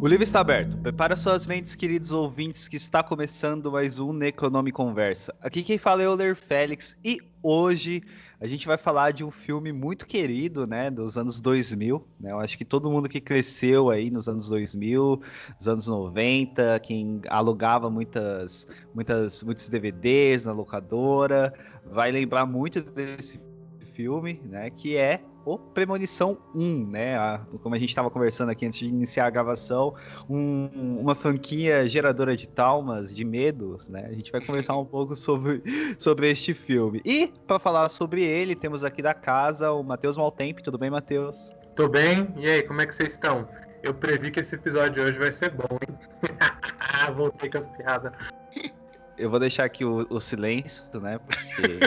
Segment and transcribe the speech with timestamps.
[0.00, 0.78] O livro está aberto.
[0.78, 5.34] Prepara suas mentes, queridos ouvintes, que está começando mais um Necronome Conversa.
[5.40, 8.04] Aqui quem fala é o Euler Félix e hoje
[8.40, 12.30] a gente vai falar de um filme muito querido, né, dos anos 2000, né?
[12.30, 15.20] Eu acho que todo mundo que cresceu aí nos anos 2000,
[15.58, 21.52] nos anos 90, quem alugava muitas, muitas, muitos DVDs na locadora,
[21.90, 23.40] vai lembrar muito desse
[23.98, 27.16] filme, né, que é o Premonição 1, né?
[27.16, 29.92] A, como a gente estava conversando aqui antes de iniciar a gravação,
[30.30, 34.06] um, uma franquia geradora de traumas, de medos, né?
[34.08, 35.62] A gente vai conversar um pouco sobre,
[35.98, 37.00] sobre este filme.
[37.04, 40.62] E, para falar sobre ele, temos aqui da casa o Matheus Maltempe.
[40.62, 41.50] Tudo bem, Matheus?
[41.74, 42.32] Tô bem.
[42.36, 43.48] E aí, como é que vocês estão?
[43.82, 45.98] Eu previ que esse episódio hoje vai ser bom, hein?
[47.16, 48.12] Voltei com as piadas.
[49.16, 51.18] Eu vou deixar aqui o, o silêncio, né?
[51.18, 51.80] Porque.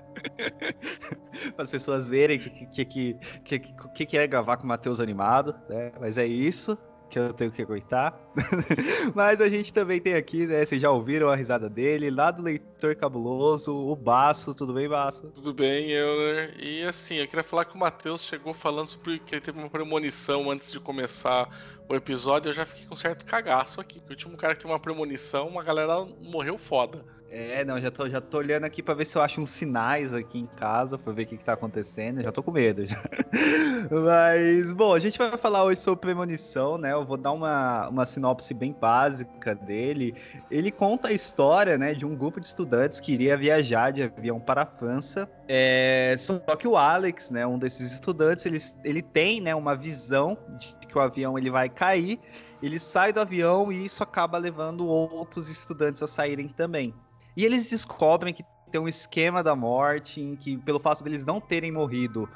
[1.54, 3.58] para as pessoas verem o que, que, que,
[3.94, 5.92] que, que é gravar com o Matheus animado, né?
[6.00, 6.78] Mas é isso
[7.10, 8.18] que eu tenho que aguentar.
[9.14, 10.64] Mas a gente também tem aqui, né?
[10.64, 14.54] Vocês já ouviram a risada dele, lá do Leitor Cabuloso, o Baço.
[14.54, 15.28] Tudo bem, Baço?
[15.34, 16.54] Tudo bem, Euler.
[16.58, 19.68] E assim, eu queria falar que o Matheus chegou falando sobre que ele teve uma
[19.68, 21.48] premonição antes de começar
[21.88, 22.50] o episódio.
[22.50, 24.00] Eu já fiquei com um certo cagaço aqui.
[24.06, 27.04] O último cara que tem uma premonição, uma galera morreu foda.
[27.32, 30.12] É, não, já tô, já tô olhando aqui para ver se eu acho uns sinais
[30.12, 32.20] aqui em casa, para ver o que, que tá acontecendo.
[32.20, 32.84] Já tô com medo.
[32.84, 33.00] Já.
[33.88, 36.92] Mas, bom, a gente vai falar hoje sobre premonição, né?
[36.92, 40.12] Eu vou dar uma, uma sinopse bem básica dele.
[40.50, 44.40] Ele conta a história, né, de um grupo de estudantes que iria viajar de avião
[44.40, 45.30] para a França.
[45.46, 50.36] É, só que o Alex, né, um desses estudantes, ele, ele tem, né, uma visão
[50.58, 52.18] de que o avião ele vai cair.
[52.60, 56.92] Ele sai do avião e isso acaba levando outros estudantes a saírem também.
[57.40, 61.40] E eles descobrem que tem um esquema da morte em que, pelo fato deles não
[61.40, 62.28] terem morrido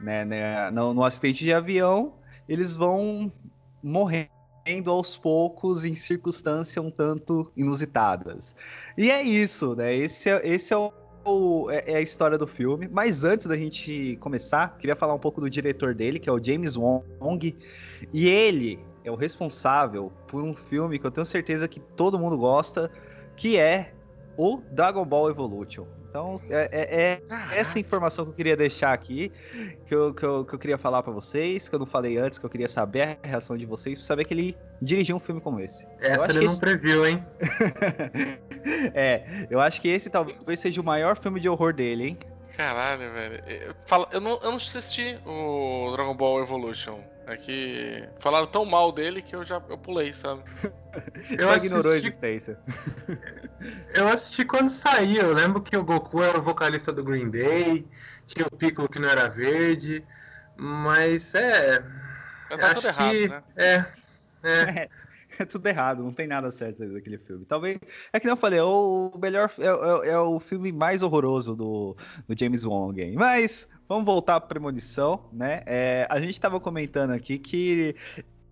[0.00, 2.14] né, né, no, no acidente de avião,
[2.48, 3.32] eles vão
[3.80, 4.28] morrendo
[4.88, 8.56] aos poucos em circunstâncias um tanto inusitadas.
[8.96, 9.94] E é isso, né?
[9.94, 12.88] Esse é, esse é, o, é, é, a história do filme.
[12.90, 16.42] Mas antes da gente começar, queria falar um pouco do diretor dele, que é o
[16.42, 17.56] James Wong.
[18.12, 22.36] E ele é o responsável por um filme que eu tenho certeza que todo mundo
[22.36, 22.90] gosta,
[23.36, 23.94] que é
[24.38, 25.84] o Dragon Ball Evolution.
[26.08, 27.22] Então, é, é,
[27.52, 29.30] é essa informação que eu queria deixar aqui,
[29.84, 32.38] que eu, que eu, que eu queria falar para vocês, que eu não falei antes,
[32.38, 35.40] que eu queria saber a reação de vocês, pra saber que ele dirigiu um filme
[35.40, 35.86] como esse.
[36.00, 36.60] Essa ele não esse...
[36.60, 37.22] previu, hein?
[38.94, 42.18] é, eu acho que esse talvez seja o maior filme de horror dele, hein?
[42.56, 43.42] Caralho, velho.
[43.46, 47.00] Eu, falo, eu, não, eu não assisti o Dragon Ball Evolution.
[47.28, 50.42] É que falaram tão mal dele que eu já eu pulei, sabe?
[51.30, 52.24] Eu Só ignorou assisti...
[52.24, 52.58] a existência.
[53.94, 55.22] Eu assisti quando saiu.
[55.22, 57.86] Eu lembro que o Goku era o vocalista do Green Day,
[58.26, 60.02] tinha o Piccolo que não era verde,
[60.56, 61.84] mas é.
[62.48, 63.28] tá tudo errado, que...
[63.28, 63.42] né?
[63.56, 63.84] É.
[64.42, 64.88] É.
[65.38, 67.44] é tudo errado, não tem nada certo daquele filme.
[67.44, 67.78] Talvez.
[68.12, 69.50] É que não eu falei, é o melhor.
[69.58, 71.96] É, é, é, o filme mais horroroso do,
[72.26, 73.12] do James Wong.
[73.12, 75.62] Mas vamos voltar para Premonição, né?
[75.66, 77.94] É, a gente estava comentando aqui que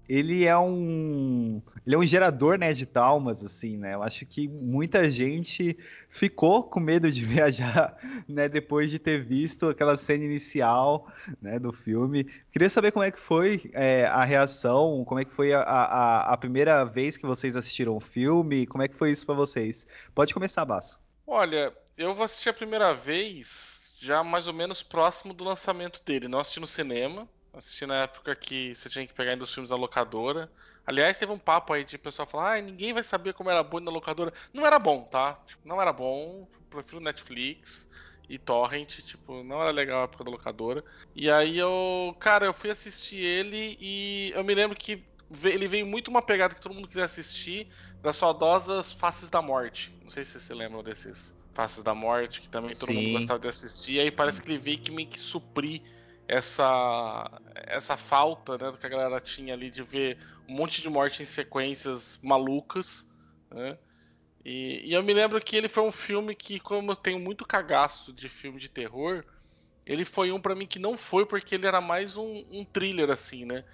[0.09, 3.95] ele é um ele é um gerador né, de traumas assim né?
[3.95, 5.77] Eu acho que muita gente
[6.09, 7.97] ficou com medo de viajar
[8.29, 12.25] né depois de ter visto aquela cena inicial né do filme.
[12.51, 16.33] Queria saber como é que foi é, a reação como é que foi a, a,
[16.33, 19.87] a, primeira vez que vocês assistiram o filme como é que foi isso para vocês?
[20.15, 20.99] Pode começar Basso.
[21.27, 26.29] Olha eu vou assistir a primeira vez já mais ou menos próximo do lançamento dele.
[26.29, 29.71] Não assisti no cinema Assisti na época que você tinha que pegar ainda os filmes
[29.71, 30.51] da locadora.
[30.85, 33.81] Aliás, teve um papo aí de pessoal falar, ah, ninguém vai saber como era bom
[33.81, 34.33] na locadora.
[34.53, 35.35] Não era bom, tá?
[35.47, 36.47] Tipo, não era bom.
[36.69, 37.89] Prefiro Netflix
[38.29, 40.85] e Torrent, tipo, não era legal a época da locadora.
[41.15, 45.03] E aí eu, cara, eu fui assistir ele e eu me lembro que
[45.45, 47.69] ele veio muito uma pegada que todo mundo queria assistir
[48.03, 49.97] das saudosas Faces da Morte.
[50.03, 52.97] Não sei se você lembra desses Faces da Morte, que também todo Sim.
[52.97, 53.93] mundo gostava de assistir.
[53.93, 55.81] E aí parece que ele veio que meio que suprir
[56.29, 60.19] essa essa falta né, do que a galera tinha ali de ver
[60.49, 63.07] um monte de morte em sequências malucas,
[63.51, 63.79] né?
[64.45, 67.45] E, e, eu me lembro que ele foi um filme que, como eu tenho muito
[67.45, 69.25] cagaço de filme de terror,
[69.85, 73.11] ele foi um para mim que não foi porque ele era mais um, um, thriller
[73.11, 73.65] assim, né?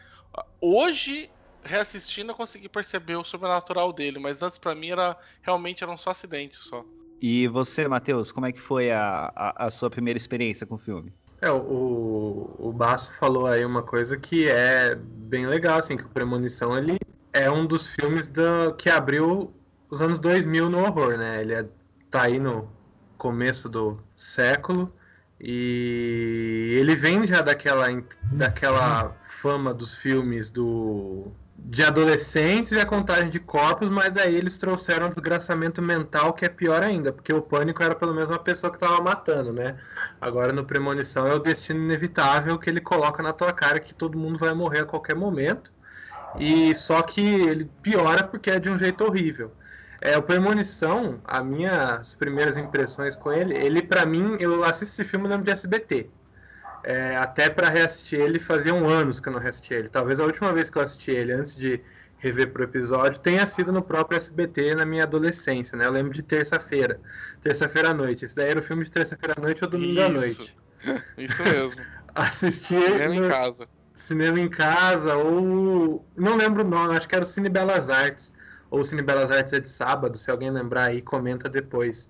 [0.59, 1.31] Hoje,
[1.63, 6.11] reassistindo, eu consegui perceber o sobrenatural dele, mas antes para mim era realmente eram só
[6.11, 6.83] acidentes só.
[7.21, 10.79] E você, Matheus, como é que foi a, a, a sua primeira experiência com o
[10.79, 11.13] filme?
[11.43, 16.09] É, o, o Basso falou aí uma coisa que é bem legal, assim, que o
[16.09, 17.01] Premonição, ele
[17.33, 19.53] é um dos filmes da, que abriu
[19.91, 21.43] os anos 2000 no horror, né?
[21.43, 21.69] Ele é,
[22.11, 22.71] tá aí no
[23.19, 24.93] começo do século
[25.41, 27.87] E ele vem já daquela,
[28.33, 31.33] daquela fama dos filmes do
[31.65, 36.45] de adolescentes e a contagem de corpos, mas aí eles trouxeram um desgraçamento mental que
[36.45, 39.77] é pior ainda, porque o pânico era pelo menos uma pessoa que estava matando, né?
[40.21, 44.19] Agora no Premonição é o destino inevitável que ele coloca na tua cara que todo
[44.19, 45.73] mundo vai morrer a qualquer momento.
[46.39, 49.53] E só que ele piora porque é de um jeito horrível.
[50.01, 55.05] É, o Premonição, as minhas primeiras impressões com ele, ele para mim, eu assisto esse
[55.05, 56.11] filme no de SBT.
[56.85, 59.89] É, até para reassistir ele, faziam anos que eu não reassisti ele.
[59.89, 61.81] Talvez a última vez que eu assisti ele, antes de
[62.19, 65.87] rever pro episódio, tenha sido no próprio SBT na minha adolescência, né?
[65.87, 67.01] Eu lembro de terça-feira,
[67.41, 68.25] terça-feira à noite.
[68.25, 70.03] Esse daí era o filme de terça-feira à noite ou domingo Isso.
[70.03, 70.57] à noite.
[71.19, 71.83] Isso mesmo.
[72.15, 73.27] Assistir cinema no...
[73.27, 73.69] em casa.
[73.95, 76.07] Cinema em casa, ou.
[76.17, 78.33] Não lembro o nome, acho que era o Cine Belas Artes.
[78.71, 82.09] Ou o Cine Belas Artes é de sábado, se alguém lembrar aí, comenta depois.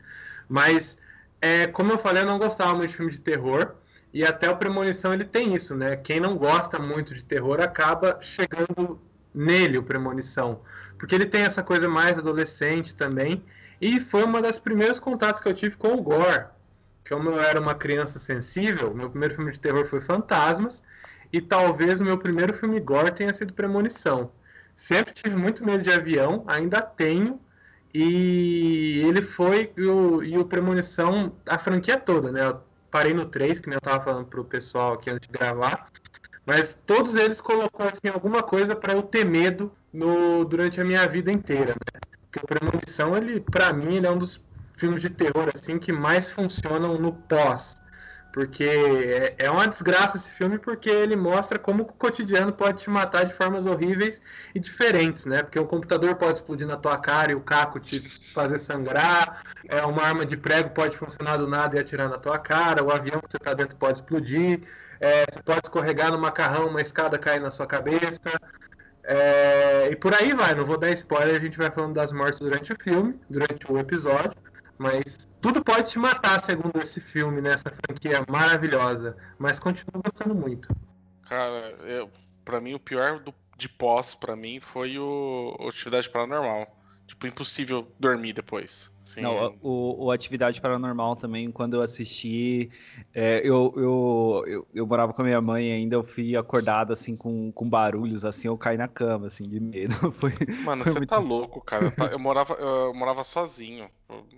[0.48, 0.96] Mas,
[1.40, 3.74] é, como eu falei, eu não gostava muito de filme de terror.
[4.12, 5.96] E até o Premonição ele tem isso, né?
[5.96, 9.00] Quem não gosta muito de terror acaba chegando
[9.34, 10.60] nele o Premonição,
[10.98, 13.42] porque ele tem essa coisa mais adolescente também.
[13.80, 16.44] E foi uma das primeiros contatos que eu tive com o gore.
[17.08, 20.84] Como eu era uma criança sensível, meu primeiro filme de terror foi Fantasmas,
[21.32, 24.30] e talvez o meu primeiro filme gore tenha sido Premonição.
[24.76, 27.40] Sempre tive muito medo de avião, ainda tenho,
[27.92, 32.54] e ele foi, e o, e o Premonição, a franquia toda, né?
[32.92, 35.88] Parei no 3, que nem eu tava falando pro pessoal aqui antes de gravar.
[36.44, 41.08] Mas todos eles colocou assim alguma coisa para eu ter medo no, durante a minha
[41.08, 42.00] vida inteira, né?
[42.30, 44.44] Porque o Premonição, ele, para mim, ele é um dos
[44.76, 47.76] filmes de terror assim que mais funcionam no pós.
[48.32, 52.90] Porque é, é uma desgraça esse filme, porque ele mostra como o cotidiano pode te
[52.90, 54.22] matar de formas horríveis
[54.54, 55.42] e diferentes, né?
[55.42, 58.00] Porque o computador pode explodir na tua cara e o caco te
[58.32, 62.38] fazer sangrar, é, uma arma de prego pode funcionar do nada e atirar na tua
[62.38, 64.60] cara, o avião que você tá dentro pode explodir,
[64.98, 68.30] é, você pode escorregar no macarrão, uma escada cair na sua cabeça.
[69.04, 72.38] É, e por aí vai, não vou dar spoiler, a gente vai falando das mortes
[72.38, 74.32] durante o filme, durante o episódio.
[74.78, 77.76] Mas tudo pode te matar, segundo esse filme, nessa né?
[77.86, 79.16] franquia maravilhosa.
[79.38, 80.68] Mas continuo gostando muito.
[81.28, 82.10] Cara, eu,
[82.44, 86.78] pra mim o pior do, de pós, pra mim, foi o, o Atividade Paranormal.
[87.06, 88.91] Tipo, impossível dormir depois.
[89.12, 92.70] Assim, Não, o, o, Atividade Paranormal também, quando eu assisti,
[93.12, 97.14] é, eu, eu, eu, eu, morava com a minha mãe ainda, eu fui acordado, assim,
[97.14, 99.92] com, com barulhos, assim, eu caí na cama, assim, de medo.
[100.12, 100.32] Foi,
[100.64, 101.10] Mano, foi você muito...
[101.10, 101.92] tá louco, cara.
[102.10, 103.90] Eu morava, eu morava sozinho.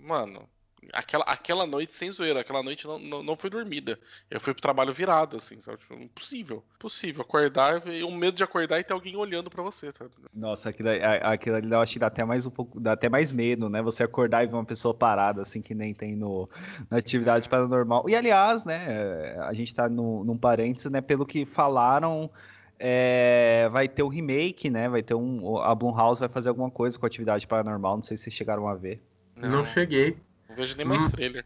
[0.03, 0.47] Mano,
[0.93, 3.99] aquela, aquela noite, sem zoeira, aquela noite não, não, não foi dormida.
[4.29, 5.77] Eu fui pro trabalho virado, assim, sabe?
[5.77, 6.63] Tipo, impossível.
[6.75, 7.21] Impossível.
[7.21, 10.11] Acordar e um medo de acordar e ter alguém olhando para você, sabe?
[10.33, 10.89] Nossa, aquilo,
[11.21, 13.81] aquilo ali eu acho que dá até mais um pouco, dá até mais medo, né?
[13.81, 16.49] Você acordar e ver uma pessoa parada, assim, que nem tem no,
[16.89, 18.09] na atividade paranormal.
[18.09, 21.01] E aliás, né, a gente tá no, num parênteses, né?
[21.01, 22.29] Pelo que falaram.
[22.77, 24.89] É, vai ter um remake, né?
[24.89, 25.57] Vai ter um.
[25.59, 27.95] A Blumhouse vai fazer alguma coisa com a atividade paranormal.
[27.95, 29.01] Não sei se vocês chegaram a ver.
[29.35, 30.17] Não, não cheguei.
[30.55, 31.09] Não vejo nem mais hum.
[31.09, 31.45] trailer.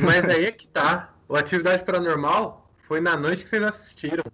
[0.00, 1.14] Mas aí é que tá.
[1.28, 4.24] O Atividade Paranormal foi na noite que vocês assistiram.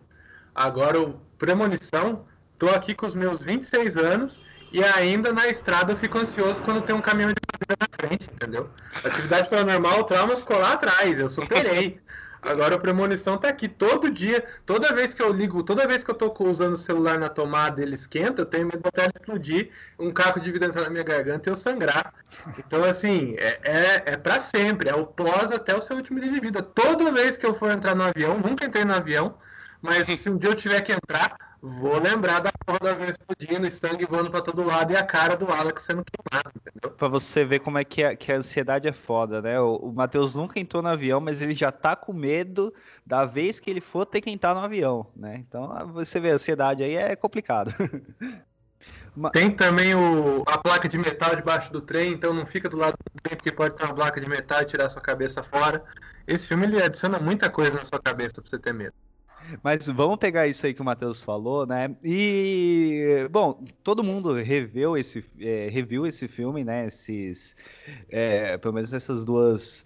[0.55, 2.26] Agora o Premonição,
[2.58, 6.82] tô aqui com os meus 26 anos e ainda na estrada eu fico ansioso quando
[6.82, 8.70] tem um caminhão de madeira na frente, entendeu?
[9.05, 12.00] Atividade Paranormal, o trauma ficou lá atrás, eu superei.
[12.40, 16.11] Agora o Premonição tá aqui todo dia, toda vez que eu ligo, toda vez que
[16.11, 19.71] eu tô usando o celular na tomada ele esquenta, eu tenho medo de até explodir,
[19.99, 22.14] um caco de vida entrar na minha garganta e eu sangrar.
[22.59, 26.30] Então, assim, é, é, é para sempre, é o pós até o seu último dia
[26.30, 26.62] de vida.
[26.62, 29.37] Toda vez que eu for entrar no avião, nunca entrei no avião,
[29.83, 33.67] mas se um dia eu tiver que entrar, vou lembrar da porra da vez explodindo
[33.67, 36.91] e sangue voando pra todo lado e a cara do Alex sendo queimado, entendeu?
[36.91, 39.61] Pra você ver como é que a, que a ansiedade é foda, né?
[39.61, 42.73] O, o Matheus nunca entrou no avião, mas ele já tá com medo
[43.05, 45.37] da vez que ele for ter que entrar no avião, né?
[45.47, 47.75] Então você vê, a ansiedade aí é complicado.
[49.33, 52.93] Tem também o, a placa de metal debaixo do trem, então não fica do lado
[52.93, 55.83] do trem porque pode ter uma placa de metal e tirar sua cabeça fora.
[56.27, 58.95] Esse filme ele adiciona muita coisa na sua cabeça pra você ter medo.
[59.62, 61.95] Mas vamos pegar isso aí que o Matheus falou, né?
[62.05, 66.87] E, bom, todo mundo reveu esse, é, reviu esse filme, né?
[66.87, 67.57] Esses,
[68.09, 69.85] é, pelo menos essas duas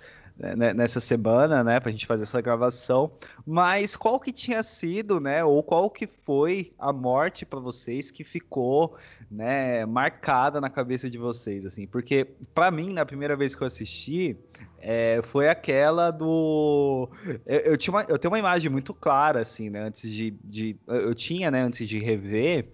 [0.75, 3.13] nessa semana, né, pra gente fazer essa gravação.
[3.47, 8.25] Mas qual que tinha sido, né, ou qual que foi a morte para vocês que
[8.25, 8.97] ficou,
[9.31, 11.87] né, marcada na cabeça de vocês, assim?
[11.87, 14.37] Porque para mim, na primeira vez que eu assisti,
[14.79, 17.09] é, foi aquela do.
[17.47, 19.81] Eu, eu, tinha uma, eu tenho uma imagem muito clara, assim, né?
[19.81, 20.33] Antes de.
[20.43, 22.69] de eu tinha, né, antes de rever,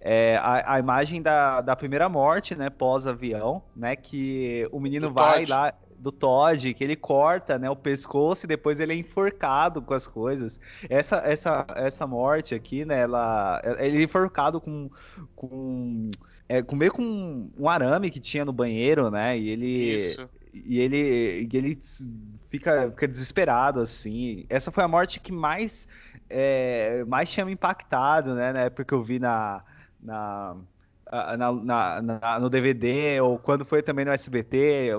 [0.00, 2.70] é, a, a, imagem da, da primeira morte, né?
[2.70, 3.96] Pós-avião, né?
[3.96, 5.50] Que o menino do vai Todd.
[5.50, 9.94] lá do Todd, que ele corta, né, o pescoço e depois ele é enforcado com
[9.94, 10.60] as coisas.
[10.88, 14.88] Essa, essa, essa morte aqui, né, ela, ele é enforcado com,
[15.34, 16.10] com,
[16.48, 19.96] é, com meio com um arame que tinha no banheiro, né, e ele...
[19.96, 20.28] Isso.
[20.52, 21.78] E ele, e ele
[22.48, 24.44] fica, fica desesperado, assim.
[24.48, 25.86] Essa foi a morte que mais,
[26.28, 29.62] é, mais tinha me impactado, né, na época que eu vi na...
[30.02, 30.56] na
[31.10, 34.90] na, na, na, no DVD, ou quando foi também no SBT,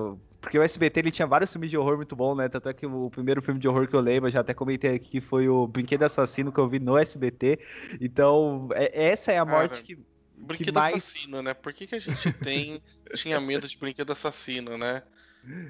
[0.42, 2.48] porque o SBT ele tinha vários filmes de horror muito bons, né?
[2.48, 4.96] Tanto é que o primeiro filme de horror que eu lembro, eu já até comentei
[4.96, 7.60] aqui, que foi o Brinquedo Assassino que eu vi no SBT.
[8.00, 10.00] Então, é, essa é a morte Cara, que.
[10.38, 10.96] Brinquedo que mais...
[10.96, 11.54] Assassino, né?
[11.54, 12.82] Por que, que a gente tem,
[13.16, 15.04] tinha medo de Brinquedo Assassino, né?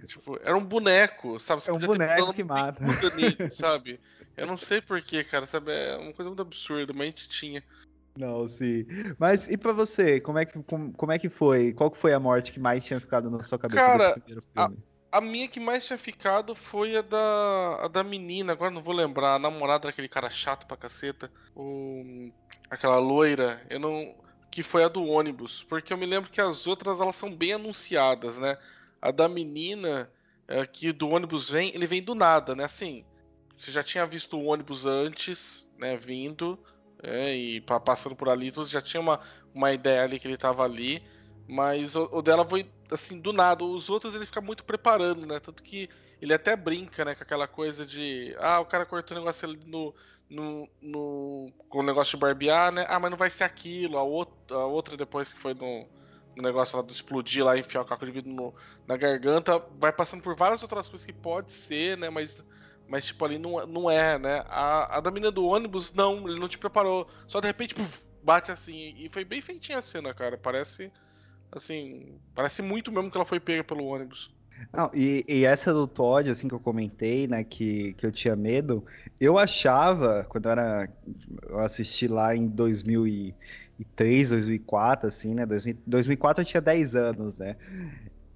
[0.05, 1.63] Tipo, era um boneco, sabe?
[1.63, 2.83] Você é um boneco que mata.
[3.15, 3.99] Nele, sabe?
[4.35, 5.71] Eu não sei porquê, cara, sabe?
[5.71, 7.63] É uma coisa muito absurda, mas a gente tinha.
[8.19, 8.85] Não, sim.
[9.17, 11.71] Mas e para você, como é, que, como, como, é que foi?
[11.71, 14.77] Qual que foi a morte que mais tinha ficado na sua cabeça Cara, primeiro filme?
[15.09, 18.83] A, a, minha que mais tinha ficado foi a da, a da menina, agora não
[18.83, 21.31] vou lembrar, a namorada daquele cara chato pra caceta.
[21.55, 22.29] O,
[22.69, 24.13] aquela loira, eu não.
[24.51, 25.63] Que foi a do ônibus.
[25.63, 28.57] Porque eu me lembro que as outras elas são bem anunciadas, né?
[29.01, 30.11] A da menina,
[30.45, 32.65] é, que do ônibus vem, ele vem do nada, né?
[32.65, 33.05] Assim,
[33.57, 35.95] você já tinha visto o ônibus antes, né?
[35.95, 36.59] Vindo
[37.01, 39.19] é, e passando por ali, você já tinha uma,
[39.53, 41.01] uma ideia ali que ele tava ali,
[41.47, 43.63] mas o, o, dela foi assim, do nada.
[43.63, 45.39] Os outros ele fica muito preparando, né?
[45.39, 45.89] Tanto que
[46.21, 48.35] ele até brinca, né, com aquela coisa de.
[48.39, 49.93] Ah, o cara cortou o negócio ali no.
[50.29, 52.85] No, no, com o negócio de barbear, né?
[52.87, 53.97] Ah, mas não vai ser aquilo.
[53.97, 55.87] A outra, a outra depois que foi no,
[56.35, 58.53] no negócio lá do explodir lá, enfiar o caco de vidro no,
[58.85, 62.11] na garganta, vai passando por várias outras coisas que pode ser, né?
[62.11, 62.45] Mas
[62.89, 64.43] mas, tipo, ali não, não é, né?
[64.47, 67.07] A, a da menina do ônibus, não, ele não te preparou.
[67.27, 68.95] Só de repente, puf, bate assim.
[68.97, 70.37] E foi bem feitinha a cena, cara.
[70.37, 70.91] Parece,
[71.51, 74.33] assim, parece muito mesmo que ela foi pega pelo ônibus.
[74.73, 78.35] Não, e, e, essa do Todd, assim, que eu comentei, né, que, que eu tinha
[78.35, 78.83] medo,
[79.19, 80.89] eu achava, quando eu era,
[81.47, 85.45] eu assisti lá em 2003, 2004, assim, né,
[85.87, 87.55] 2004 eu tinha 10 anos, né,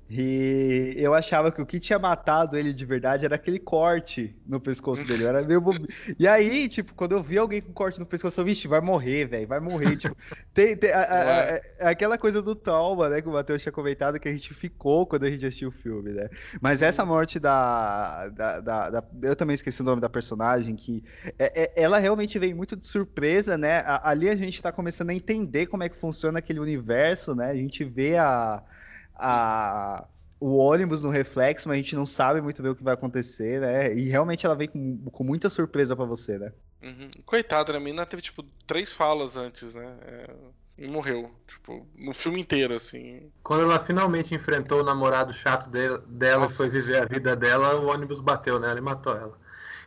[0.09, 4.59] e eu achava que o que tinha matado ele de verdade era aquele corte no
[4.59, 5.23] pescoço dele.
[5.23, 5.87] Era meio bob...
[6.19, 9.25] E aí, tipo, quando eu vi alguém com corte no pescoço, eu, vixe, vai morrer,
[9.25, 9.95] velho, vai morrer.
[9.95, 10.15] Tipo,
[10.53, 14.19] tem, tem a, a, a, aquela coisa do trauma, né, que o Matheus tinha comentado,
[14.19, 16.29] que a gente ficou quando a gente assistiu o filme, né?
[16.61, 18.27] Mas essa morte da.
[18.29, 21.03] da, da, da eu também esqueci o nome da personagem, que
[21.39, 23.83] é, é, ela realmente vem muito de surpresa, né?
[24.03, 27.49] ali a gente tá começando a entender como é que funciona aquele universo, né?
[27.49, 28.61] A gente vê a
[29.15, 30.05] a,
[30.39, 33.61] o ônibus no reflexo, mas a gente não sabe muito bem o que vai acontecer,
[33.61, 33.93] né?
[33.93, 36.51] E realmente ela vem com, com muita surpresa para você, né?
[36.81, 37.09] Uhum.
[37.25, 37.77] Coitada, né?
[37.77, 39.95] A menina teve, tipo, três falas antes, né?
[40.01, 40.29] É...
[40.75, 43.31] E morreu, tipo, no filme inteiro, assim.
[43.43, 47.75] Quando ela finalmente enfrentou o namorado chato de, dela e foi viver a vida dela,
[47.75, 49.37] o ônibus bateu nela e matou ela.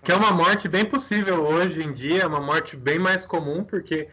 [0.03, 3.65] Que é uma morte bem possível hoje em dia, é uma morte bem mais comum,
[3.65, 4.09] porque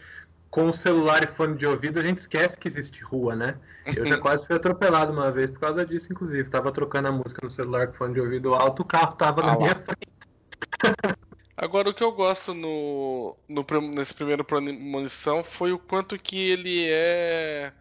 [0.53, 3.57] com o celular e fone de ouvido a gente esquece que existe rua, né?
[3.87, 6.47] Eu já quase fui atropelado uma vez por causa disso, inclusive.
[6.47, 9.47] Tava trocando a música no celular com fone de ouvido alto, o carro tava ah,
[9.47, 10.07] na minha frente.
[11.57, 16.85] Agora, o que eu gosto no, no nesse primeiro premonição foi o quanto que ele
[16.87, 17.73] é.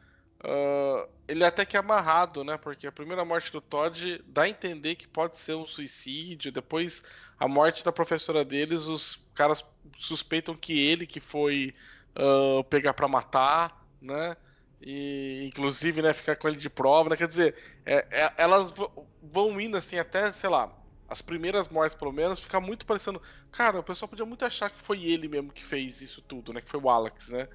[0.43, 2.57] Uh, ele é até que amarrado, né?
[2.57, 6.51] Porque a primeira morte do Todd dá a entender que pode ser um suicídio.
[6.51, 7.05] Depois,
[7.39, 9.63] a morte da professora deles, os caras
[9.95, 11.75] suspeitam que ele que foi
[12.17, 14.37] uh, pegar para matar, né?
[14.81, 17.17] E, inclusive, né, ficar com ele de prova, né?
[17.17, 17.55] Quer dizer,
[17.87, 18.75] é, é, elas
[19.23, 20.77] vão indo assim até, sei lá,
[21.09, 23.23] as primeiras mortes, pelo menos, fica muito parecendo.
[23.53, 26.61] Cara, o pessoal podia muito achar que foi ele mesmo que fez isso tudo, né?
[26.61, 27.49] Que foi o Alex, né?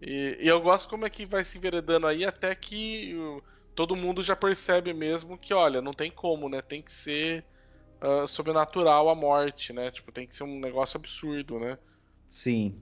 [0.00, 3.16] E, e eu gosto como é que vai se enveredando aí até que
[3.74, 6.60] todo mundo já percebe mesmo que, olha, não tem como, né?
[6.60, 7.44] Tem que ser
[8.00, 9.90] uh, sobrenatural a morte, né?
[9.90, 11.78] Tipo, tem que ser um negócio absurdo, né?
[12.28, 12.80] Sim,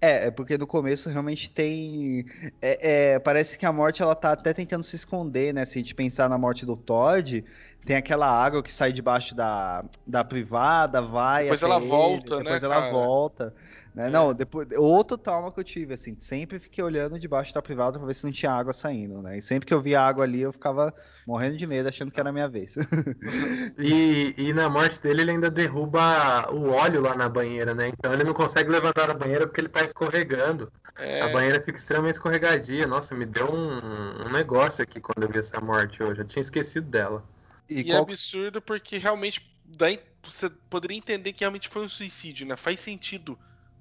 [0.00, 2.24] é, é porque no começo realmente tem.
[2.60, 5.64] É, é, parece que a morte ela tá até tentando se esconder, né?
[5.64, 7.44] Se a gente pensar na morte do Todd,
[7.84, 11.44] tem aquela água que sai debaixo da, da privada, vai.
[11.44, 12.44] Depois ela ele, volta, depois né?
[12.44, 12.92] Depois ela cara?
[12.92, 13.54] volta.
[13.94, 14.08] Né?
[14.08, 14.10] É.
[14.10, 18.06] Não, depois, outro trauma que eu tive, assim, sempre fiquei olhando debaixo da privada pra
[18.06, 19.38] ver se não tinha água saindo, né?
[19.38, 20.94] E sempre que eu via água ali, eu ficava
[21.26, 22.76] morrendo de medo, achando que era a minha vez.
[23.78, 27.88] e, e na morte dele, ele ainda derruba o óleo lá na banheira, né?
[27.88, 30.72] Então ele não consegue levantar a banheira porque ele tá escorregando.
[30.96, 31.22] É...
[31.22, 32.86] A banheira fica extremamente escorregadia.
[32.86, 36.20] Nossa, me deu um, um negócio aqui quando eu vi essa morte hoje.
[36.20, 37.24] Eu tinha esquecido dela.
[37.68, 37.98] E, e qual...
[37.98, 42.56] é absurdo porque realmente daí você poderia entender que realmente foi um suicídio, né?
[42.56, 43.38] Faz sentido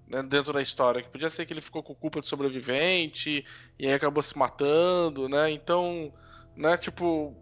[0.08, 1.02] né, dentro da história.
[1.02, 3.46] Que podia ser que ele ficou com culpa de sobrevivente
[3.78, 5.52] e aí acabou se matando, né?
[5.52, 6.14] Então,
[6.56, 7.36] né, tipo,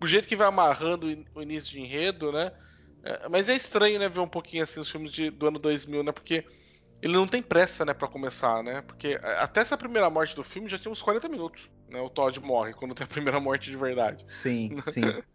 [0.00, 2.52] o jeito que vai amarrando o início de enredo, né?
[3.02, 6.02] É, mas é estranho, né, ver um pouquinho assim os filmes de, do ano 2000,
[6.02, 6.12] né?
[6.12, 6.44] Porque
[7.02, 8.80] ele não tem pressa, né, para começar, né?
[8.82, 12.00] Porque até essa primeira morte do filme já tinha uns 40 minutos, né?
[12.00, 14.24] O Todd morre quando tem a primeira morte de verdade.
[14.26, 15.02] Sim, sim.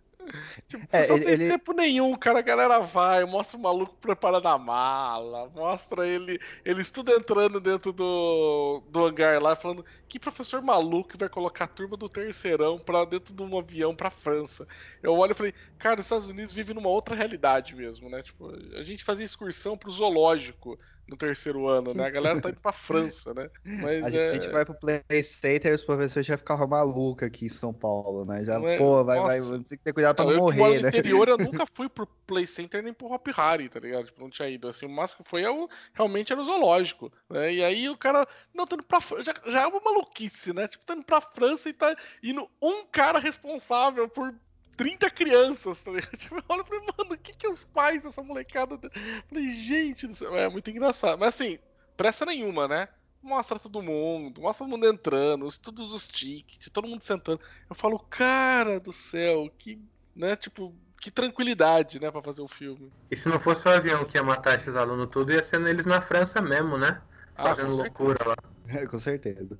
[0.68, 1.50] Tipo, é, não tem ele...
[1.50, 2.40] tempo nenhum, cara.
[2.40, 7.92] A galera vai, mostra o maluco preparando a mala, mostra ele, eles tudo entrando dentro
[7.92, 13.06] do, do hangar lá, falando que professor maluco vai colocar a turma do terceirão pra
[13.06, 14.68] dentro de um avião pra França.
[15.02, 18.22] Eu olho e falei, cara, os Estados Unidos vivem numa outra realidade mesmo, né?
[18.22, 20.78] Tipo, a gente fazia excursão pro zoológico
[21.10, 22.06] no terceiro ano, né?
[22.06, 23.50] A galera tá indo pra França, né?
[23.64, 24.34] Mas a é...
[24.34, 28.44] gente vai pro PlayStation e os professores já ficavam malucos aqui em São Paulo, né?
[28.44, 28.78] Já, é...
[28.78, 30.82] pô, vai, vai, tem que ter cuidado pra não, não morrer, né?
[30.84, 34.06] No interior eu nunca fui pro Play Center nem pro Hop Harry, tá ligado?
[34.06, 34.68] Tipo, não tinha ido.
[34.68, 37.54] Assim, o máximo que foi eu, realmente era o zoológico, né?
[37.54, 40.68] E aí o cara, não, tá indo pra já, já é uma maluquice, né?
[40.68, 44.34] Tipo, tá indo pra França e tá indo um cara responsável por
[44.80, 46.10] 30 crianças, tá ligado?
[46.16, 48.80] Tipo, olha pra mim, mano, o que que os pais dessa molecada.
[49.28, 51.20] Falei, gente do céu, é muito engraçado.
[51.20, 51.60] Mas assim,
[51.98, 52.88] pressa nenhuma, né?
[53.22, 57.42] Mostra todo mundo, mostra todo mundo entrando, todos os tickets, todo mundo sentando.
[57.70, 59.78] Eu falo, cara do céu, que,
[60.16, 62.90] né, tipo, que tranquilidade, né, pra fazer o filme.
[63.12, 65.86] E se não fosse o avião que ia matar esses alunos tudo, ia ser eles
[65.86, 67.02] na França mesmo, né?
[67.36, 68.36] Ah, Fazendo loucura lá.
[68.70, 69.60] É, com certeza.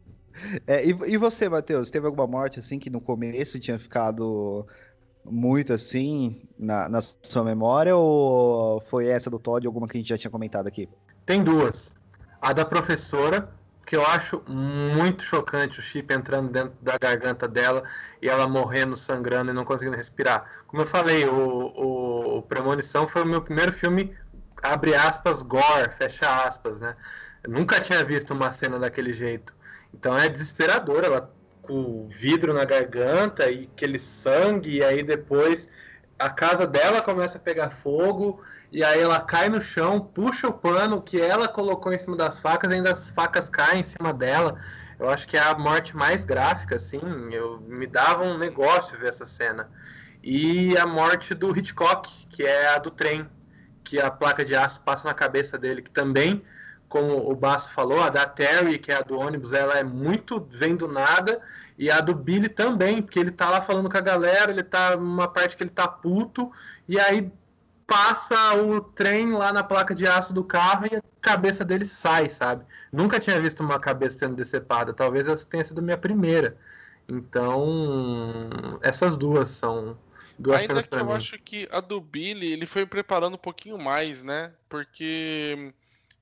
[0.66, 4.66] É, e, e você, Matheus, teve alguma morte assim que no começo tinha ficado
[5.26, 10.10] muito assim na, na sua memória ou foi essa do Todd alguma que a gente
[10.10, 10.90] já tinha comentado aqui?
[11.26, 11.94] Tem duas.
[12.42, 13.50] A da professora,
[13.86, 17.84] que eu acho muito chocante o chip entrando dentro da garganta dela
[18.22, 20.46] e ela morrendo, sangrando e não conseguindo respirar.
[20.68, 24.16] Como eu falei, o, o, o Premonição foi o meu primeiro filme,
[24.62, 26.96] abre aspas, gore, fecha aspas, né?
[27.44, 29.56] Eu nunca tinha visto uma cena daquele jeito.
[29.94, 31.34] Então é desesperador, ela
[31.70, 35.70] com vidro na garganta e aquele sangue, e aí depois
[36.18, 40.54] a casa dela começa a pegar fogo, e aí ela cai no chão, puxa o
[40.54, 44.12] pano que ela colocou em cima das facas, e ainda as facas caem em cima
[44.12, 44.60] dela.
[45.00, 47.00] Eu acho que é a morte mais gráfica, assim.
[47.32, 49.70] Eu me dava um negócio ver essa cena.
[50.24, 53.30] E a morte do Hitchcock, que é a do trem,
[53.84, 56.44] que a placa de aço passa na cabeça dele, que também
[56.90, 60.46] como o Basso falou, a da Terry, que é a do ônibus, ela é muito
[60.50, 61.40] vem do nada,
[61.78, 64.98] e a do Billy também, porque ele tá lá falando com a galera, ele tá
[64.98, 66.52] numa parte que ele tá puto,
[66.88, 67.32] e aí
[67.86, 72.28] passa o trem lá na placa de aço do carro e a cabeça dele sai,
[72.30, 72.66] sabe?
[72.92, 76.58] Nunca tinha visto uma cabeça sendo decepada, talvez essa tenha sido a minha primeira.
[77.08, 79.98] Então, essas duas são
[80.38, 81.14] duas Ainda cenas que eu mim.
[81.14, 84.54] acho que a do Billy, ele foi preparando um pouquinho mais, né?
[84.70, 85.74] Porque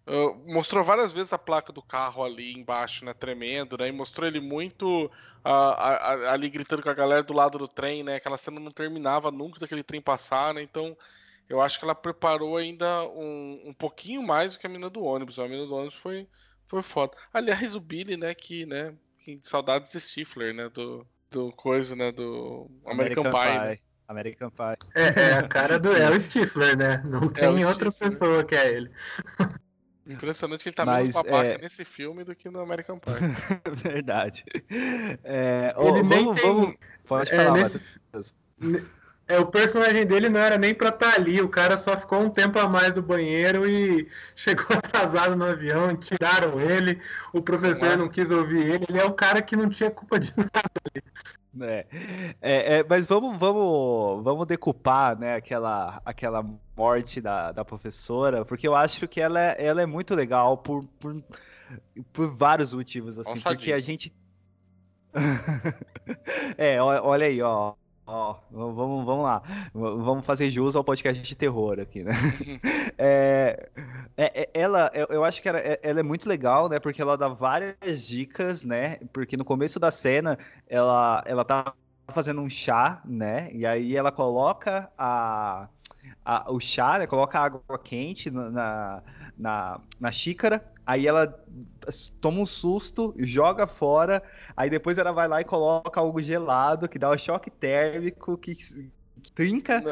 [0.08, 4.26] Uh, mostrou várias vezes a placa do carro ali embaixo, né, tremendo, né, e mostrou
[4.26, 5.08] ele muito
[5.44, 9.32] uh, ali gritando com a galera do lado do trem, né, aquela cena não terminava
[9.32, 10.96] nunca daquele trem passar, né, então
[11.50, 15.04] eu acho que ela preparou ainda um, um pouquinho mais do que a mina do
[15.04, 16.26] ônibus, a mina do ônibus foi,
[16.68, 17.12] foi foda.
[17.34, 22.14] Aliás, o Billy, né, que, né, que saudades de Stifler, né, do, do coisa, né,
[22.14, 23.68] do American, American Pie, Pie.
[23.68, 23.80] Né?
[24.08, 24.88] American Pie.
[24.96, 27.04] É, é, a cara do é o Stifler, né?
[27.06, 28.12] Não tem é outra Stifler.
[28.12, 28.90] pessoa que é ele.
[30.08, 31.58] Impressionante que ele tá Mas, menos babaca é...
[31.58, 33.14] nesse filme do que no American Pie.
[33.84, 34.46] Verdade.
[35.24, 36.50] É, ele oh, nem vamos, tem...
[36.50, 36.76] vamos...
[37.06, 38.00] Pode é, falar, nesse...
[39.28, 42.22] É, o personagem dele não era nem pra estar tá ali, o cara só ficou
[42.22, 47.02] um tempo a mais do banheiro e chegou atrasado no avião, tiraram ele,
[47.34, 50.32] o professor não quis ouvir ele, ele é o cara que não tinha culpa de
[50.38, 51.04] nada ali.
[51.60, 51.86] É,
[52.42, 58.68] é, é, mas vamos, vamos, vamos decupar né, aquela, aquela morte da, da professora, porque
[58.68, 61.22] eu acho que ela, é, ela é muito legal por, por,
[62.14, 63.76] por vários motivos, assim, Nossa, porque disso.
[63.76, 64.14] a gente.
[66.58, 67.74] é, olha aí, ó.
[68.10, 69.42] Ó, vamos, vamos lá.
[69.74, 72.14] Vamos fazer jus ao podcast de terror aqui, né?
[72.98, 73.70] é,
[74.16, 76.80] é, é, ela, eu acho que ela, é, ela, é muito legal, né?
[76.80, 78.98] Porque ela dá várias dicas, né?
[79.12, 80.38] Porque no começo da cena,
[80.70, 81.74] ela, ela tá
[82.08, 83.50] fazendo um chá, né?
[83.52, 85.68] E aí ela coloca a,
[86.24, 87.08] a o chá, né?
[87.08, 89.04] Coloca água quente na, na,
[89.38, 91.38] na xícara Aí ela
[92.22, 94.24] toma um susto, joga fora,
[94.56, 98.56] aí depois ela vai lá e coloca algo gelado, que dá um choque térmico, que,
[98.56, 99.84] que trinca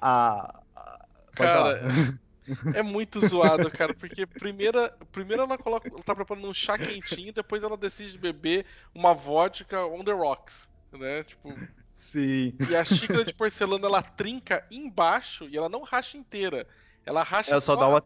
[0.00, 0.62] a.
[0.76, 1.08] a...
[1.32, 1.80] Cara.
[2.74, 4.78] É muito zoado, cara, porque primeiro,
[5.12, 9.84] primeiro ela coloca, ela tá preparando um chá quentinho, depois ela decide beber uma vodka
[9.84, 11.24] on the rocks, né?
[11.24, 11.54] Tipo,
[11.92, 12.54] Sim.
[12.70, 16.66] E a xícara de porcelana ela trinca embaixo e ela não racha inteira.
[17.08, 18.02] Ela racha ela só, só dá uma.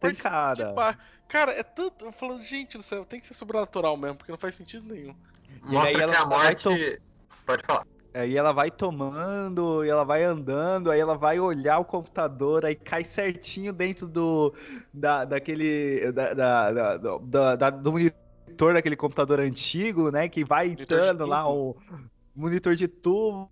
[1.27, 2.09] Cara, é tanto.
[2.13, 5.13] Falando, gente do céu, tem que ser sobrenatural mesmo, porque não faz sentido nenhum.
[5.63, 7.01] Mostra que a morte.
[7.45, 7.85] Pode falar.
[8.13, 12.75] Aí ela vai tomando, e ela vai andando, aí ela vai olhar o computador, aí
[12.75, 14.53] cai certinho dentro do.
[14.93, 16.11] Da, daquele.
[16.13, 20.29] Da, da, da, da do monitor daquele computador antigo, né?
[20.29, 21.75] Que vai entrando lá o
[22.33, 23.51] monitor de tubo.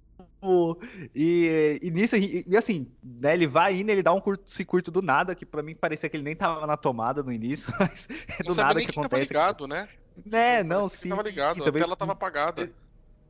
[1.13, 5.01] E, e nisso, e, e, assim, né, ele vai indo, ele dá um curto-circuito do
[5.01, 8.07] nada, que para mim parecia que ele nem tava na tomada no início, mas
[8.39, 9.31] é do nada que, que acontece.
[9.31, 9.87] Tava ligado, né?
[10.25, 11.09] Né, não, sim.
[11.09, 12.71] Tava ligado, a tela tava apagada.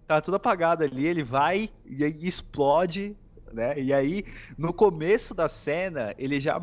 [0.07, 3.15] Tava tudo apagado ali, ele vai e aí explode,
[3.51, 3.79] né?
[3.79, 4.25] E aí,
[4.57, 6.61] no começo da cena, eles já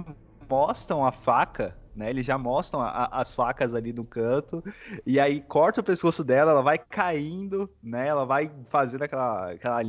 [0.48, 2.10] mostram a faca, né?
[2.10, 4.62] Eles já mostram a, as facas ali no canto,
[5.06, 8.08] e aí corta o pescoço dela, ela vai caindo, né?
[8.08, 9.82] Ela vai fazendo aquela, aquela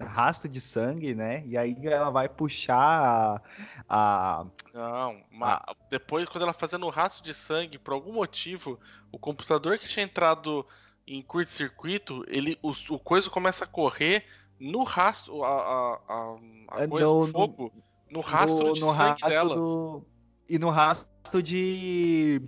[0.00, 1.42] rastro de sangue, né?
[1.46, 3.42] E aí ela vai puxar
[3.88, 4.42] a.
[4.42, 5.74] a não, mas a...
[5.90, 8.78] depois, quando ela fazendo o rastro de sangue, por algum motivo,
[9.10, 10.64] o computador que tinha entrado
[11.06, 14.24] em curto-circuito, ele o, o coisa começa a correr
[14.58, 15.42] no rastro.
[15.42, 17.72] A, a, a, a coisa no, fogo.
[18.10, 19.54] No, no rastro no, de no sangue rastro dela.
[19.56, 20.06] Do...
[20.48, 22.42] E no rastro de.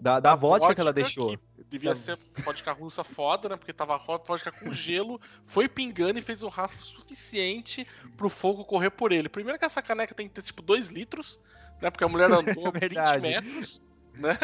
[0.00, 1.30] Da, da, da vodka, vodka que ela deixou.
[1.30, 1.38] Que
[1.72, 3.56] devia ser vodka russa foda, né?
[3.56, 8.90] Porque tava vodka com gelo, foi pingando e fez um rastro suficiente pro fogo correr
[8.90, 9.28] por ele.
[9.28, 11.40] Primeiro que essa caneca tem que ter tipo 2 litros,
[11.80, 11.90] né?
[11.90, 13.82] Porque a mulher andou é 20 metros,
[14.14, 14.38] né?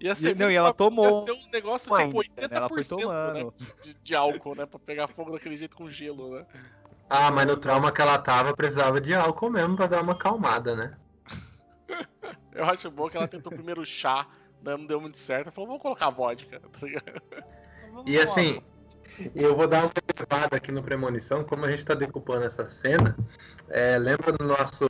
[0.00, 1.20] Ia ser, e, não, e ela tomou.
[1.20, 3.68] Ia ser um negócio tipo 80% né?
[3.82, 4.64] de, de, álcool, né?
[4.64, 6.46] Pra pegar fogo daquele jeito com gelo, né?
[7.08, 10.74] Ah, mas no trauma que ela tava, precisava de álcool mesmo pra dar uma acalmada,
[10.74, 10.90] né?
[12.52, 14.26] Eu acho bom que ela tentou primeiro chá
[14.62, 15.50] não deu muito certo.
[15.52, 16.60] Falou, vamos colocar vodka.
[17.90, 18.62] Tá e assim,
[19.34, 23.16] eu vou dar uma levada aqui no Premonição, como a gente está decupando essa cena.
[23.68, 24.86] É, lembra no nosso,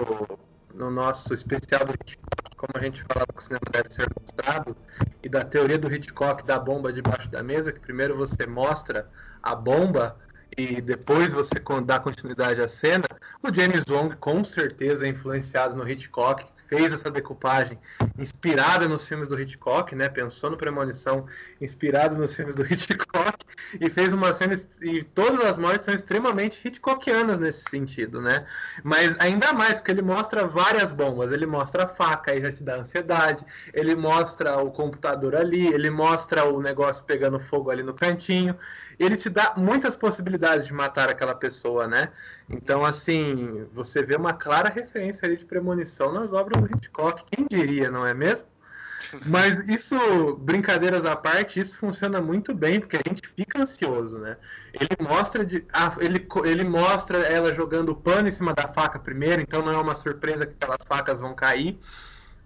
[0.75, 4.77] no nosso especial do Hitchcock, como a gente falava que o cinema deve ser mostrado,
[5.23, 9.09] e da teoria do Hitchcock da bomba debaixo da mesa, que primeiro você mostra
[9.43, 10.19] a bomba
[10.57, 11.55] e depois você
[11.85, 13.07] dá continuidade à cena,
[13.43, 17.77] o James Wong com certeza é influenciado no Hitchcock, fez essa decupagem
[18.17, 20.09] inspirada nos filmes do Hitchcock, né?
[20.09, 21.27] Pensou no Premonição
[21.61, 23.37] inspirado nos filmes do Hitchcock
[23.79, 28.47] e fez uma cena e todas as mortes são extremamente Hitchcockianas nesse sentido, né?
[28.85, 32.63] Mas ainda mais porque ele mostra várias bombas, ele mostra a faca e já te
[32.63, 37.95] dá ansiedade, ele mostra o computador ali, ele mostra o negócio pegando fogo ali no
[37.95, 38.57] cantinho,
[38.97, 42.11] ele te dá muitas possibilidades de matar aquela pessoa, né?
[42.51, 47.47] Então, assim, você vê uma clara referência ali de premonição nas obras do Hitchcock, quem
[47.49, 48.49] diria, não é mesmo?
[49.25, 54.37] Mas isso, brincadeiras à parte, isso funciona muito bem, porque a gente fica ansioso, né?
[54.75, 59.41] Ele mostra de, ah, ele, ele mostra ela jogando pano em cima da faca primeiro,
[59.41, 61.79] então não é uma surpresa que aquelas facas vão cair.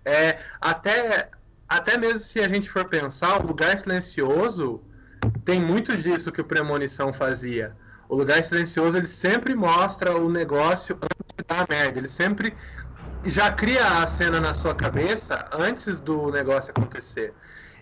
[0.04, 1.30] É, até,
[1.66, 4.82] até mesmo se a gente for pensar, o lugar silencioso
[5.44, 7.74] tem muito disso que o Premonição fazia.
[8.08, 11.98] O Lugar Silencioso, ele sempre mostra o negócio antes de dar merda.
[11.98, 12.56] Ele sempre
[13.24, 17.34] já cria a cena na sua cabeça antes do negócio acontecer.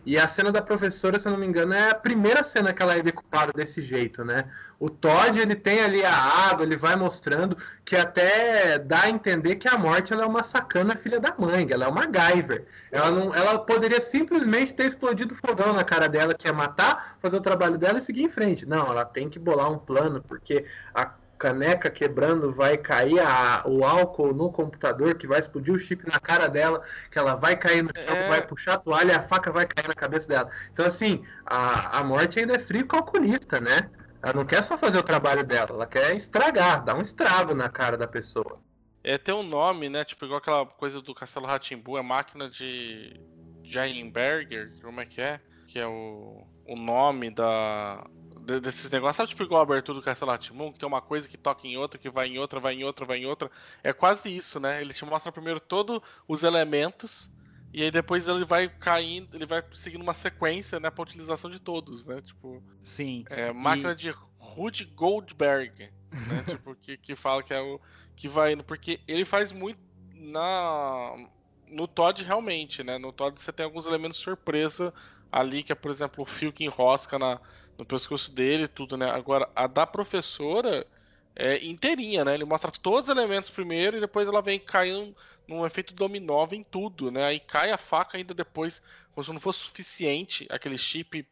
[0.05, 2.83] E a cena da professora, se eu não me engano, é a primeira cena que
[2.83, 4.51] ela é decupada desse jeito, né?
[4.79, 9.55] O Todd, ele tem ali a água, ele vai mostrando que até dá a entender
[9.57, 12.67] que a morte ela é uma sacana filha da mãe, ela é uma Guyver.
[12.91, 17.37] Ela, não, ela poderia simplesmente ter explodido fogão na cara dela, que é matar, fazer
[17.37, 18.67] o trabalho dela e seguir em frente.
[18.67, 21.07] Não, ela tem que bolar um plano, porque a
[21.43, 26.21] caneca quebrando, vai cair a, o álcool no computador, que vai explodir o chip na
[26.21, 28.29] cara dela, que ela vai cair no chão, é...
[28.29, 30.49] vai puxar a toalha e a faca vai cair na cabeça dela.
[30.73, 33.91] Então, assim, a, a morte ainda é frio calculista, né?
[34.23, 37.69] Ela não quer só fazer o trabalho dela, ela quer estragar, dar um estrago na
[37.69, 38.55] cara da pessoa.
[39.03, 40.05] É, tem um nome, né?
[40.05, 43.21] Tipo, igual aquela coisa do Castelo Ratimbu, é máquina de
[43.65, 45.41] Jainberger, como é que é?
[45.67, 48.07] Que é o, o nome da,
[48.43, 49.17] desses negócios.
[49.17, 51.77] Sabe, tipo, igual a abertura do Castelo Atimum, que tem uma coisa que toca em
[51.77, 53.51] outra, que vai em outra, vai em outra, vai em outra.
[53.83, 54.81] É quase isso, né?
[54.81, 57.31] Ele te mostra primeiro todos os elementos,
[57.73, 61.61] e aí depois ele vai caindo, ele vai seguindo uma sequência, né, pra utilização de
[61.61, 62.21] todos, né?
[62.21, 62.63] Tipo.
[62.83, 63.25] Sim.
[63.31, 63.97] É, máquina e...
[63.97, 66.45] de Rudy Goldberg, né?
[66.49, 67.81] tipo, que, que fala que é o.
[68.17, 68.65] que vai indo.
[68.65, 69.81] Porque ele faz muito
[70.15, 71.29] na.
[71.69, 72.99] No Todd, realmente, né?
[72.99, 74.93] No Todd você tem alguns elementos surpresa
[75.33, 77.41] ali, que é, por exemplo, o fio que enrosca na,
[77.79, 79.11] no pescoço dele tudo, né?
[79.11, 80.87] Agora, a da professora
[81.35, 82.35] é inteirinha, né?
[82.35, 85.17] Ele mostra todos os elementos primeiro e depois ela vem caindo
[85.49, 87.25] num efeito dominó, vem tudo, né?
[87.25, 91.27] Aí cai a faca ainda depois, como se não fosse suficiente aquele chip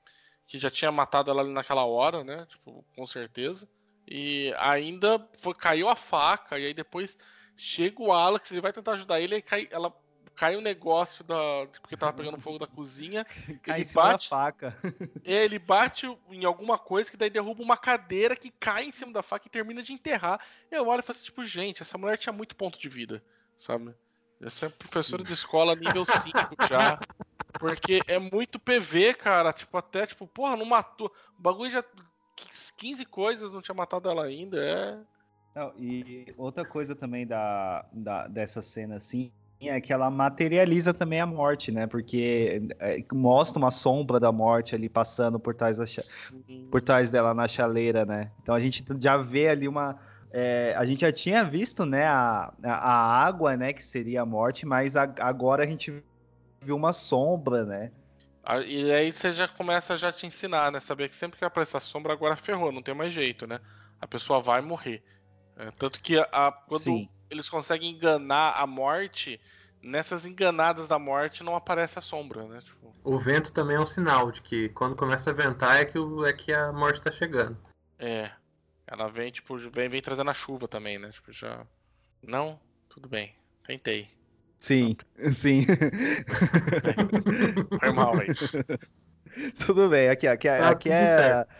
[0.46, 2.46] que já tinha matado ela ali naquela hora, né?
[2.48, 3.68] Tipo, com certeza.
[4.08, 7.16] E ainda foi, caiu a faca, e aí depois
[7.56, 9.94] chega o Alex, ele vai tentar ajudar ele, e cai, ela
[10.40, 11.36] cai um negócio da.
[11.82, 13.26] Porque tava pegando fogo da cozinha.
[13.62, 14.30] Cai ele em cima bate.
[14.30, 14.76] da faca.
[15.22, 19.22] Ele bate em alguma coisa que daí derruba uma cadeira que cai em cima da
[19.22, 20.40] faca e termina de enterrar.
[20.70, 23.22] Eu olho e falo assim, tipo, gente, essa mulher tinha muito ponto de vida,
[23.54, 23.94] sabe?
[24.40, 26.32] Essa é professora de escola nível 5
[26.66, 26.98] já.
[27.58, 29.52] Porque é muito PV, cara.
[29.52, 31.12] Tipo, até, tipo, porra, não matou.
[31.38, 31.84] O bagulho já.
[32.78, 34.58] 15 coisas não tinha matado ela ainda.
[34.58, 34.98] É.
[35.54, 39.30] Não, e outra coisa também da, da, dessa cena, assim,
[39.68, 41.86] é que ela materializa também a morte, né?
[41.86, 46.02] Porque é, mostra uma sombra da morte ali passando por trás, da cha-
[46.70, 48.32] por trás dela na chaleira, né?
[48.42, 49.98] Então a gente já vê ali uma.
[50.32, 54.64] é, a gente já tinha visto, né, a, a água, né, que seria a morte,
[54.64, 55.92] mas a- agora a gente
[56.62, 57.92] viu uma sombra, né?
[58.66, 60.80] E aí você já começa a já te ensinar, né?
[60.80, 63.60] Saber que sempre que aparece a sombra, agora ferrou, não tem mais jeito, né?
[64.00, 65.02] A pessoa vai morrer.
[65.56, 67.08] É, tanto que a, a- quando Sim.
[67.30, 69.40] Eles conseguem enganar a morte,
[69.82, 72.60] nessas enganadas da morte não aparece a sombra, né?
[72.60, 75.98] Tipo, O vento também é um sinal de que quando começa a ventar é que,
[75.98, 77.56] o- é que a morte tá chegando.
[77.98, 78.30] é.
[78.92, 81.10] Ela vem, tipo, vem, vem trazendo a chuva também, né?
[81.12, 81.64] Tipo, já.
[82.20, 83.32] Não, tudo bem.
[83.64, 84.10] Tentei.
[84.58, 84.96] Sim,
[85.32, 85.64] sim.
[87.78, 88.26] Foi mal aí.
[89.64, 91.06] Tudo bem, aqui, aqui, Tá aqui tudo é.
[91.16, 91.50] certo.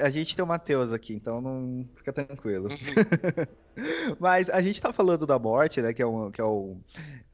[0.00, 2.68] A, gente tem o Matheus aqui, então não fica tranquilo.
[2.68, 3.46] Uhum.
[4.18, 5.92] Mas a gente tá falando da morte, né?
[5.92, 6.76] Que é, o, que é, o,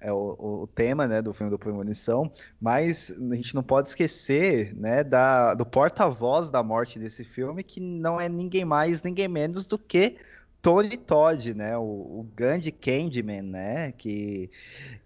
[0.01, 4.75] é o, o tema né, do filme do Premonição, mas a gente não pode esquecer
[4.75, 9.67] né, da, do porta-voz da morte desse filme, que não é ninguém mais, ninguém menos
[9.67, 10.17] do que
[10.63, 11.77] Tony Todd, né?
[11.77, 13.93] O, o grande Candyman, né?
[13.93, 14.49] Que,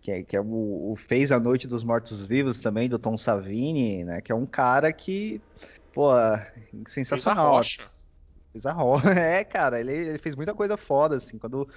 [0.02, 4.04] que, é, que é o, o fez A Noite dos Mortos-Vivos também, do Tom Savini,
[4.04, 4.20] né?
[4.20, 5.40] Que é um cara que,
[5.96, 6.10] pô,
[6.86, 7.56] sensacional.
[7.56, 7.82] rocha.
[8.52, 9.10] Fez a rocha.
[9.18, 11.38] É, cara, ele, ele fez muita coisa foda, assim.
[11.38, 11.68] Quando.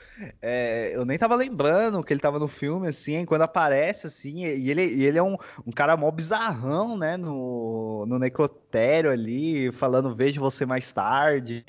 [0.42, 4.70] é, eu nem tava lembrando que ele tava no filme, assim, quando aparece, assim, e
[4.70, 7.18] ele, e ele é um, um cara mó bizarrão, né?
[7.18, 11.64] No, no necrotério ali, falando vejo você mais tarde.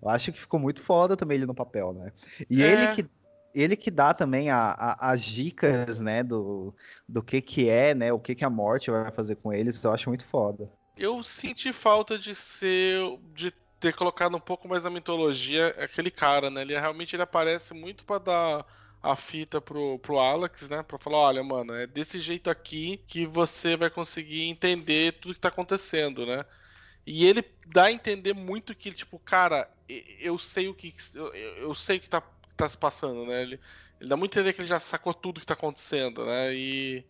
[0.00, 2.12] Eu acho que ficou muito foda também ele no papel, né?
[2.50, 2.72] E É.
[2.72, 3.08] ele que.
[3.56, 6.74] Ele que dá também a- a- as dicas, né, do,
[7.08, 9.92] do que que é, né, o que que a morte vai fazer com eles, eu
[9.92, 10.68] acho muito foda.
[10.96, 13.00] Eu senti falta de ser.
[13.34, 16.62] de ter colocado um pouco mais na mitologia aquele cara, né?
[16.62, 18.66] Ele realmente ele aparece muito pra dar
[19.02, 20.82] a fita pro, pro Alex, né?
[20.82, 25.40] Pra falar, olha, mano, é desse jeito aqui que você vai conseguir entender tudo que
[25.40, 26.44] tá acontecendo, né?
[27.06, 30.94] E ele dá a entender muito que, tipo, cara, eu sei o que.
[31.14, 32.22] Eu, eu sei o que tá,
[32.56, 33.42] tá se passando, né?
[33.42, 33.60] Ele,
[34.00, 36.54] ele dá muito a entender que ele já sacou tudo que tá acontecendo, né?
[36.54, 37.04] E.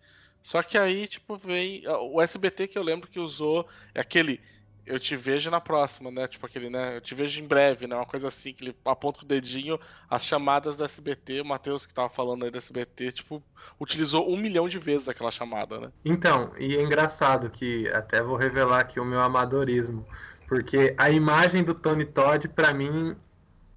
[0.44, 1.83] Só que aí, tipo, vem.
[1.88, 4.38] O SBT que eu lembro que usou é aquele.
[4.85, 6.28] Eu te vejo na próxima, né?
[6.28, 6.98] Tipo aquele, né?
[6.98, 7.96] Eu te vejo em breve, né?
[7.96, 9.80] Uma coisa assim, que ele aponta com o dedinho
[10.11, 11.40] as chamadas do SBT.
[11.40, 13.42] O Matheus, que tava falando aí do SBT, tipo,
[13.80, 15.90] utilizou um milhão de vezes aquela chamada, né?
[16.04, 20.07] Então, e é engraçado que até vou revelar aqui o meu amadorismo,
[20.46, 23.16] porque a imagem do Tony Todd, pra mim,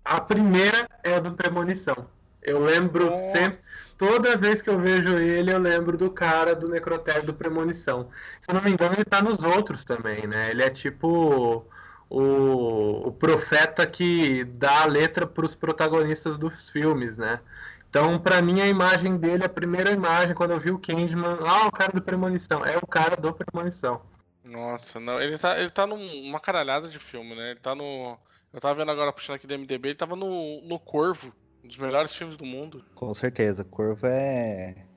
[0.03, 2.16] a primeira é a do Premonição.
[2.47, 3.31] Eu lembro Nossa.
[3.33, 3.60] sempre,
[3.97, 8.10] toda vez que eu vejo ele, eu lembro do cara do Necrotério do Premonição.
[8.39, 10.49] Se eu não me engano, ele tá nos outros também, né?
[10.49, 11.65] Ele é tipo
[12.10, 17.41] o, o profeta que dá a letra pros protagonistas dos filmes, né?
[17.89, 21.67] Então, pra mim, a imagem dele, a primeira imagem, quando eu vi o Candyman, ah,
[21.67, 24.01] o cara do Premonição, é o cara do Premonição.
[24.41, 25.21] Nossa, não.
[25.21, 27.51] Ele tá, ele tá numa caralhada de filme, né?
[27.51, 28.17] Ele tá no.
[28.53, 31.33] Eu tava vendo agora, puxando aqui do MDB, ele tava no, no Corvo,
[31.67, 32.84] um dos melhores filmes do mundo.
[32.95, 34.88] Com certeza, Corvo é.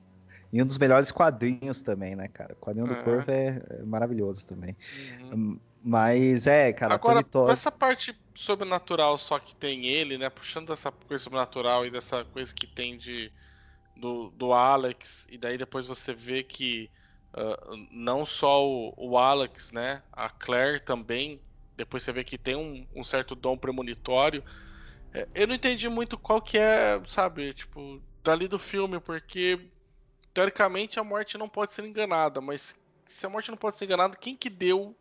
[0.53, 2.53] E um dos melhores quadrinhos também, né, cara?
[2.53, 3.03] O quadrinho do É.
[3.03, 4.75] Corvo é, é maravilhoso também.
[5.19, 5.33] Uhum.
[5.33, 7.51] Hum, Mas é, cara, Agora, Todd.
[7.51, 10.29] essa parte sobrenatural só que tem ele, né?
[10.29, 13.31] Puxando dessa coisa sobrenatural e dessa coisa que tem de
[13.95, 16.89] do, do Alex, e daí depois você vê que
[17.33, 17.57] ah,
[17.91, 20.03] não só o, o Alex, né?
[20.11, 21.41] A Claire também.
[21.75, 24.43] Depois você vê que tem um, um certo dom premonitório.
[25.13, 29.59] É, eu não entendi muito qual que é, sabe, tipo, dali do filme, porque
[30.33, 34.15] teoricamente a morte não pode ser enganada, mas se a morte não pode ser enganada,
[34.15, 34.95] quem que deu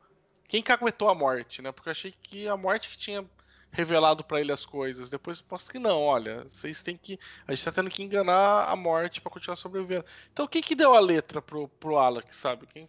[0.51, 1.71] quem caguetou a morte, né?
[1.71, 3.25] Porque eu achei que a morte que tinha
[3.71, 5.09] revelado pra ele as coisas.
[5.09, 7.21] Depois posso que não, olha, vocês têm que.
[7.47, 10.05] A gente tá tendo que enganar a morte pra continuar sobrevivendo.
[10.33, 12.67] Então quem que deu a letra pro, pro Alex, sabe?
[12.67, 12.89] Quem,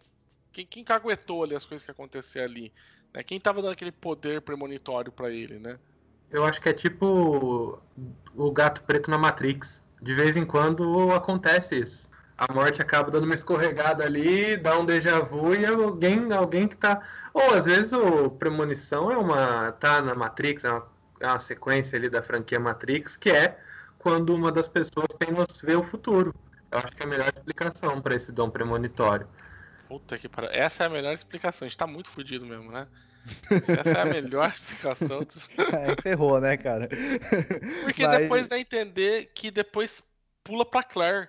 [0.52, 2.72] quem, quem caguetou ali as coisas que aconteciam ali?
[3.14, 3.22] Né?
[3.22, 5.78] Quem tava dando aquele poder premonitório pra ele, né?
[6.32, 7.78] Eu acho que é tipo
[8.34, 9.82] o gato preto na Matrix.
[10.00, 12.10] De vez em quando acontece isso.
[12.36, 16.76] A morte acaba dando uma escorregada ali, dá um déjà vu e alguém, alguém que
[16.76, 17.00] tá.
[17.32, 19.72] Ou às vezes o Premonição é uma.
[19.72, 20.86] tá na Matrix, é uma,
[21.20, 23.58] é uma sequência ali da franquia Matrix, que é
[23.98, 25.28] quando uma das pessoas tem
[25.62, 26.34] vê o futuro.
[26.70, 29.28] Eu acho que é a melhor explicação para esse dom premonitório.
[29.88, 30.50] Puta que pariu.
[30.50, 31.66] Essa é a melhor explicação.
[31.66, 32.88] A gente tá muito fudido mesmo, né?
[33.80, 35.26] Essa é a melhor explicação.
[35.72, 36.88] É, ferrou, né, cara?
[37.84, 38.18] Porque Mas...
[38.18, 40.02] depois dá a entender que depois
[40.42, 41.28] pula pra Claire.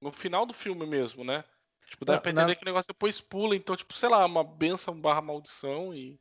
[0.00, 1.44] No final do filme mesmo, né?
[1.88, 2.54] Tipo, dá na, pra entender na...
[2.54, 3.56] que o negócio depois pula.
[3.56, 6.18] Então, tipo, sei lá, uma benção barra maldição e.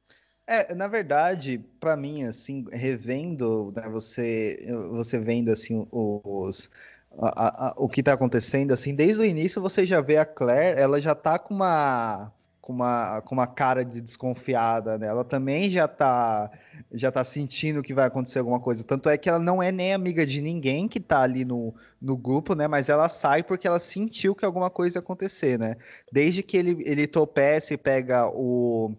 [0.48, 4.58] É, na verdade, para mim, assim, revendo, né, você,
[4.92, 6.72] você vendo, assim, os,
[7.20, 10.80] a, a, o que tá acontecendo, assim, desde o início você já vê a Claire,
[10.80, 12.32] ela já tá com uma
[12.68, 15.08] com uma, com uma cara de desconfiada, né?
[15.08, 16.52] Ela também já tá
[16.92, 18.84] já tá sentindo que vai acontecer alguma coisa.
[18.84, 22.18] Tanto é que ela não é nem amiga de ninguém que tá ali no, no
[22.18, 22.68] grupo, né?
[22.68, 25.78] Mas ela sai porque ela sentiu que alguma coisa ia acontecer, né?
[26.12, 28.94] Desde que ele, ele topece e pega o,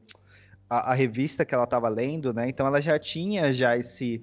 [0.69, 2.49] a, a revista que ela tava lendo, né?
[2.49, 4.23] Então ela já tinha já esse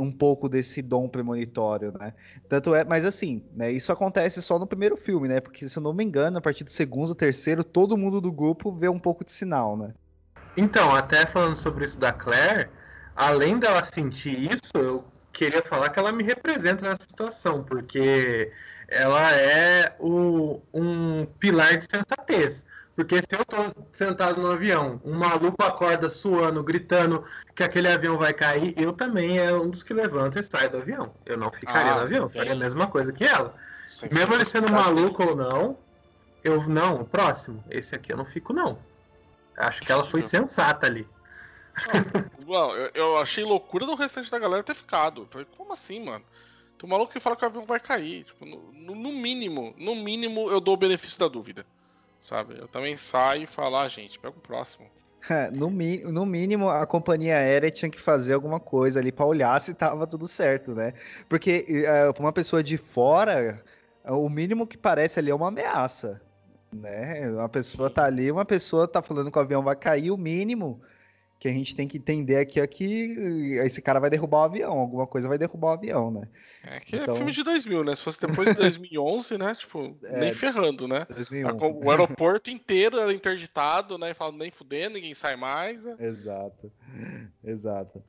[0.00, 2.12] um pouco desse dom premonitório, né?
[2.48, 5.40] Tanto é, mas assim, né, isso acontece só no primeiro filme, né?
[5.40, 8.72] Porque se eu não me engano, a partir do segundo, terceiro, todo mundo do grupo
[8.72, 9.94] vê um pouco de sinal, né?
[10.56, 12.68] Então, até falando sobre isso da Claire,
[13.14, 18.50] além dela sentir isso, eu queria falar que ela me representa nessa situação, porque
[18.88, 22.66] ela é o, um pilar de sensatez.
[22.98, 23.58] Porque se eu tô
[23.92, 29.38] sentado no avião, um maluco acorda suando, gritando que aquele avião vai cair, eu também
[29.38, 31.14] é um dos que levanta e sai do avião.
[31.24, 33.54] Eu não ficaria ah, no avião, faria a mesma coisa que ela.
[33.86, 35.78] Sem Mesmo ele sendo maluco ou não,
[36.42, 38.80] eu não, o próximo, esse aqui eu não fico não.
[39.56, 41.06] Acho que ela foi sensata ali.
[42.48, 45.28] Não, eu, eu, achei loucura do restante da galera ter ficado.
[45.30, 46.24] falei, como assim, mano?
[46.76, 48.24] Tem um maluco que fala que o avião vai cair.
[48.24, 51.64] Tipo, no, no, mínimo, no mínimo, eu dou o benefício da dúvida
[52.20, 52.58] sabe?
[52.58, 54.86] Eu também saio e falo, ah, gente, pega o próximo.
[55.52, 55.68] No,
[56.12, 60.06] no mínimo, a companhia aérea tinha que fazer alguma coisa ali para olhar se tava
[60.06, 60.94] tudo certo, né?
[61.28, 61.66] Porque
[62.08, 63.62] uh, pra uma pessoa de fora,
[64.04, 66.20] o mínimo que parece ali é uma ameaça,
[66.72, 67.28] né?
[67.30, 70.80] Uma pessoa tá ali, uma pessoa tá falando que o avião vai cair, o mínimo
[71.38, 73.16] que a gente tem que entender aqui é que
[73.64, 76.28] esse cara vai derrubar o avião, alguma coisa vai derrubar o avião, né?
[76.64, 77.14] É que é então...
[77.14, 77.94] é filme de 2000, né?
[77.94, 79.54] Se fosse depois de 2011, né?
[79.54, 81.06] Tipo, é, nem ferrando, né?
[81.08, 81.56] 2001.
[81.84, 84.10] O aeroporto inteiro era interditado, né?
[84.10, 85.84] E falando nem fudendo, ninguém sai mais.
[85.84, 85.96] Né?
[86.00, 86.72] Exato,
[87.44, 88.02] exato.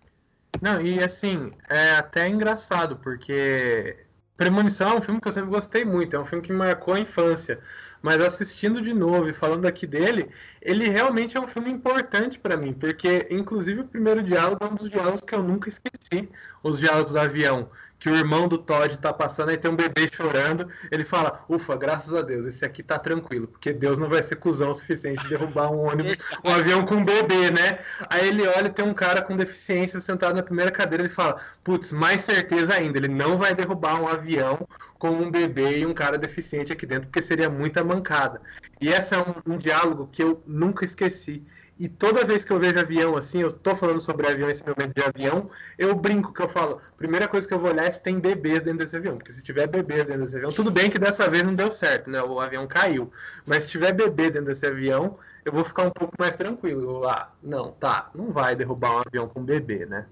[0.59, 3.95] Não, e assim, é até engraçado, porque
[4.35, 6.99] Premonição é um filme que eu sempre gostei muito, é um filme que marcou a
[6.99, 7.59] infância
[8.01, 10.29] mas assistindo de novo e falando aqui dele,
[10.61, 14.75] ele realmente é um filme importante para mim, porque inclusive o primeiro diálogo é um
[14.75, 16.29] dos diálogos que eu nunca esqueci,
[16.63, 20.09] os diálogos do avião, que o irmão do Todd tá passando, aí tem um bebê
[20.11, 24.23] chorando, ele fala, ufa, graças a Deus, esse aqui tá tranquilo, porque Deus não vai
[24.23, 27.79] ser cuzão o suficiente de derrubar um ônibus, um avião com um bebê, né?
[28.09, 31.41] Aí ele olha e tem um cara com deficiência sentado na primeira cadeira, ele fala,
[31.63, 34.65] putz, mais certeza ainda, ele não vai derrubar um avião
[34.97, 38.41] com um bebê e um cara deficiente aqui dentro, porque seria muita mancada.
[38.79, 41.43] E esse é um, um diálogo que eu nunca esqueci.
[41.79, 44.93] E toda vez que eu vejo avião assim, eu tô falando sobre avião, esse momento
[44.93, 48.01] de avião, eu brinco que eu falo, primeira coisa que eu vou olhar é se
[48.01, 49.17] tem bebês dentro desse avião.
[49.17, 52.09] Porque se tiver bebês dentro desse avião, tudo bem que dessa vez não deu certo,
[52.09, 52.21] né?
[52.21, 53.09] O avião caiu.
[53.45, 57.07] Mas se tiver bebê dentro desse avião, eu vou ficar um pouco mais tranquilo.
[57.07, 60.05] Ah, não, tá, não vai derrubar um avião com bebê, né?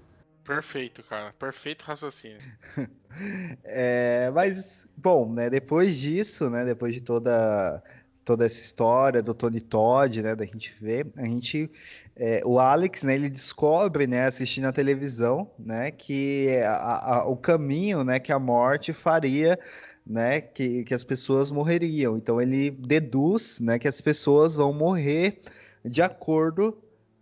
[0.48, 1.34] Perfeito, cara.
[1.38, 2.38] Perfeito raciocínio.
[3.62, 7.82] é, mas, bom, né, depois disso, né, depois de toda
[8.28, 11.70] toda essa história do Tony Todd, né, da gente ver, a gente,
[12.14, 17.38] é, o Alex, né, ele descobre, né, assistindo a televisão, né, que a, a, o
[17.38, 19.58] caminho, né, que a morte faria,
[20.06, 22.18] né, que, que as pessoas morreriam.
[22.18, 25.40] Então ele deduz, né, que as pessoas vão morrer
[25.82, 26.76] de acordo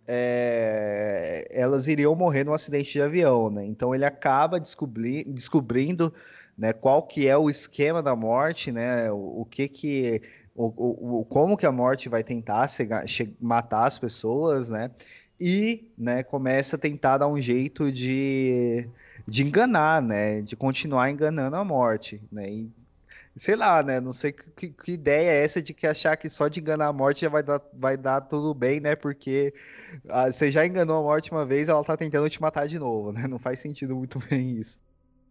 [0.09, 3.65] é, elas iriam morrer num acidente de avião, né?
[3.65, 6.13] Então ele acaba descobri descobrindo,
[6.57, 9.11] né, qual que é o esquema da morte, né?
[9.11, 10.21] O, o que que
[10.57, 12.67] o, o, como que a morte vai tentar
[13.39, 14.89] matar as pessoas, né?
[15.39, 18.89] E, né, começa a tentar dar um jeito de,
[19.27, 20.41] de enganar, né?
[20.41, 22.49] De continuar enganando a morte, né?
[22.49, 22.71] E,
[23.35, 23.99] sei lá, né?
[23.99, 26.93] Não sei que, que, ideia é essa de que achar que só de enganar a
[26.93, 28.95] morte já vai dar, vai dar tudo bem, né?
[28.95, 29.53] Porque
[30.09, 33.11] ah, você já enganou a morte uma vez, ela tá tentando te matar de novo,
[33.11, 33.27] né?
[33.27, 34.79] Não faz sentido muito bem isso.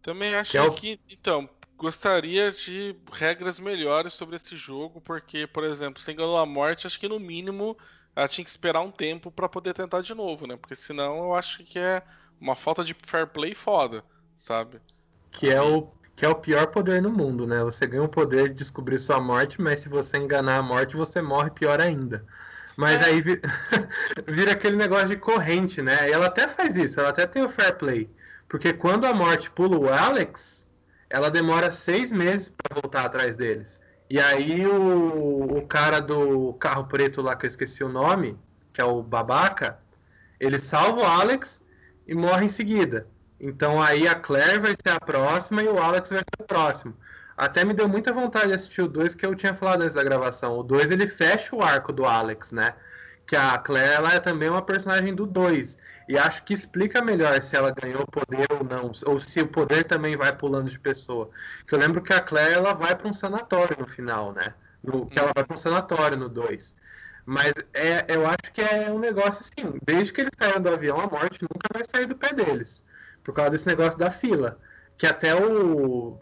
[0.01, 0.71] Também acho que, é o...
[0.71, 6.45] que então, gostaria de regras melhores sobre esse jogo, porque, por exemplo, sem enganou a
[6.45, 7.77] morte, acho que no mínimo
[8.15, 10.57] ela tinha que esperar um tempo para poder tentar de novo, né?
[10.57, 12.01] Porque senão eu acho que é
[12.41, 14.03] uma falta de fair play foda,
[14.35, 14.81] sabe?
[15.31, 17.63] Que é o que é o pior poder no mundo, né?
[17.63, 21.21] Você ganha o poder de descobrir sua morte, mas se você enganar a morte, você
[21.21, 22.25] morre pior ainda.
[22.75, 23.05] Mas é.
[23.05, 23.41] aí vira,
[24.27, 26.09] vira aquele negócio de corrente, né?
[26.09, 28.09] E ela até faz isso, ela até tem o fair play.
[28.49, 30.56] Porque quando a morte pula o Alex,
[31.09, 33.81] ela demora seis meses para voltar atrás deles.
[34.09, 38.37] E aí o, o cara do carro preto lá, que eu esqueci o nome,
[38.73, 39.79] que é o babaca,
[40.39, 41.59] ele salva o Alex
[42.07, 43.07] e morre em seguida.
[43.39, 46.95] Então aí a Claire vai ser a próxima e o Alex vai ser o próximo.
[47.35, 50.03] Até me deu muita vontade de assistir o 2, que eu tinha falado antes da
[50.03, 50.57] gravação.
[50.57, 52.73] O 2 ele fecha o arco do Alex, né?
[53.27, 55.77] Que a Claire ela é também uma personagem do 2.
[56.07, 59.83] E acho que explica melhor se ela ganhou poder ou não, ou se o poder
[59.83, 61.29] também vai pulando de pessoa.
[61.67, 64.53] Que eu lembro que a Claire ela vai para um sanatório no final, né?
[64.81, 66.73] No, que ela vai para um sanatório no 2.
[67.25, 70.97] Mas é, eu acho que é um negócio assim, desde que eles saíram do avião,
[70.97, 72.81] a morte nunca vai sair do pé deles.
[73.21, 74.57] Por causa desse negócio da fila.
[74.97, 76.17] Que até o.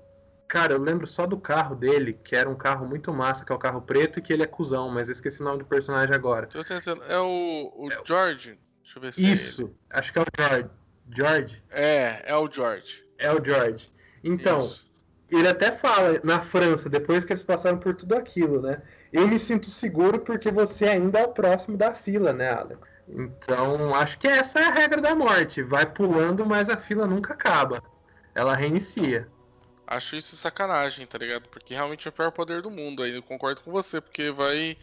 [0.48, 3.56] Cara, eu lembro só do carro dele, que era um carro muito massa, que é
[3.56, 6.16] o carro preto e que ele é cuzão, mas eu esqueci o nome do personagem
[6.16, 6.48] agora.
[6.48, 7.04] Tô tentando.
[7.04, 8.58] É o, o George.
[8.86, 10.70] Deixa eu ver se Isso, é acho que é o George.
[11.12, 11.64] George?
[11.72, 13.04] É, é o George.
[13.18, 13.92] É o George.
[14.24, 14.88] Então, Isso.
[15.32, 18.82] ele até fala na França, depois que eles passaram por tudo aquilo, né?
[19.12, 22.80] Eu me sinto seguro porque você ainda é o próximo da fila, né, Alex?
[23.10, 25.64] Então, acho que essa é a regra da morte.
[25.64, 27.84] Vai pulando, mas a fila nunca acaba.
[28.36, 29.28] Ela reinicia.
[29.88, 31.48] Acho isso sacanagem, tá ligado?
[31.50, 33.04] Porque realmente é o pior poder do mundo.
[33.04, 34.78] Aí eu concordo com você, porque vai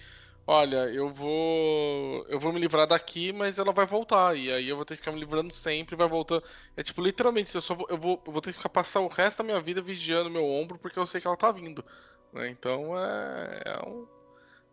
[0.47, 4.76] olha, eu vou eu vou me livrar daqui, mas ela vai voltar e aí eu
[4.76, 6.43] vou ter que ficar me livrando sempre, vai voltar.
[6.76, 9.09] É tipo literalmente, eu só vou, eu vou, eu vou ter que ficar passar o
[9.09, 11.84] resto da minha vida vigiando meu ombro porque eu sei que ela tá vindo,
[12.32, 12.49] né?
[12.51, 14.07] Então é, é um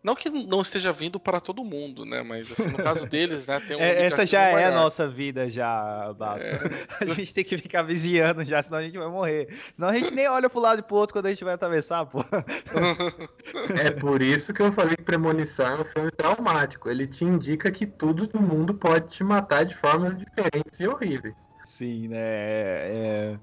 [0.01, 2.21] não que não esteja vindo para todo mundo, né?
[2.23, 3.59] Mas assim, no caso deles, né?
[3.59, 6.55] Tem um é, essa já é a nossa vida, já, Basso.
[6.55, 6.59] É.
[7.03, 9.47] A gente tem que ficar vigiando já, senão a gente vai morrer.
[9.73, 12.05] Senão a gente nem olha pro lado e pro outro quando a gente vai atravessar,
[12.05, 12.19] pô.
[13.81, 16.89] É por isso que eu falei que Premonição é um filme traumático.
[16.89, 21.35] Ele te indica que tudo no mundo pode te matar de formas diferentes e horríveis.
[21.65, 22.19] Sim, né?
[22.19, 23.39] É...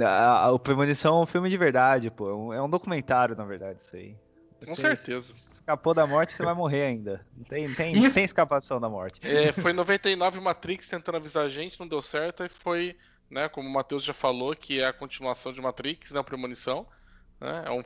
[0.00, 2.52] é o Premonição é um filme de verdade, pô.
[2.52, 4.16] É um documentário, na verdade, isso aí.
[4.66, 5.34] Com certeza.
[5.34, 7.24] Escapou da morte, você vai morrer ainda.
[7.36, 9.20] Não tem, tem, tem escapação da morte.
[9.26, 12.96] É, foi 99 Matrix tentando avisar a gente, não deu certo, e foi,
[13.30, 16.86] né, como o Matheus já falou, que é a continuação de Matrix, né, a Premonição.
[17.40, 17.82] Né, é um,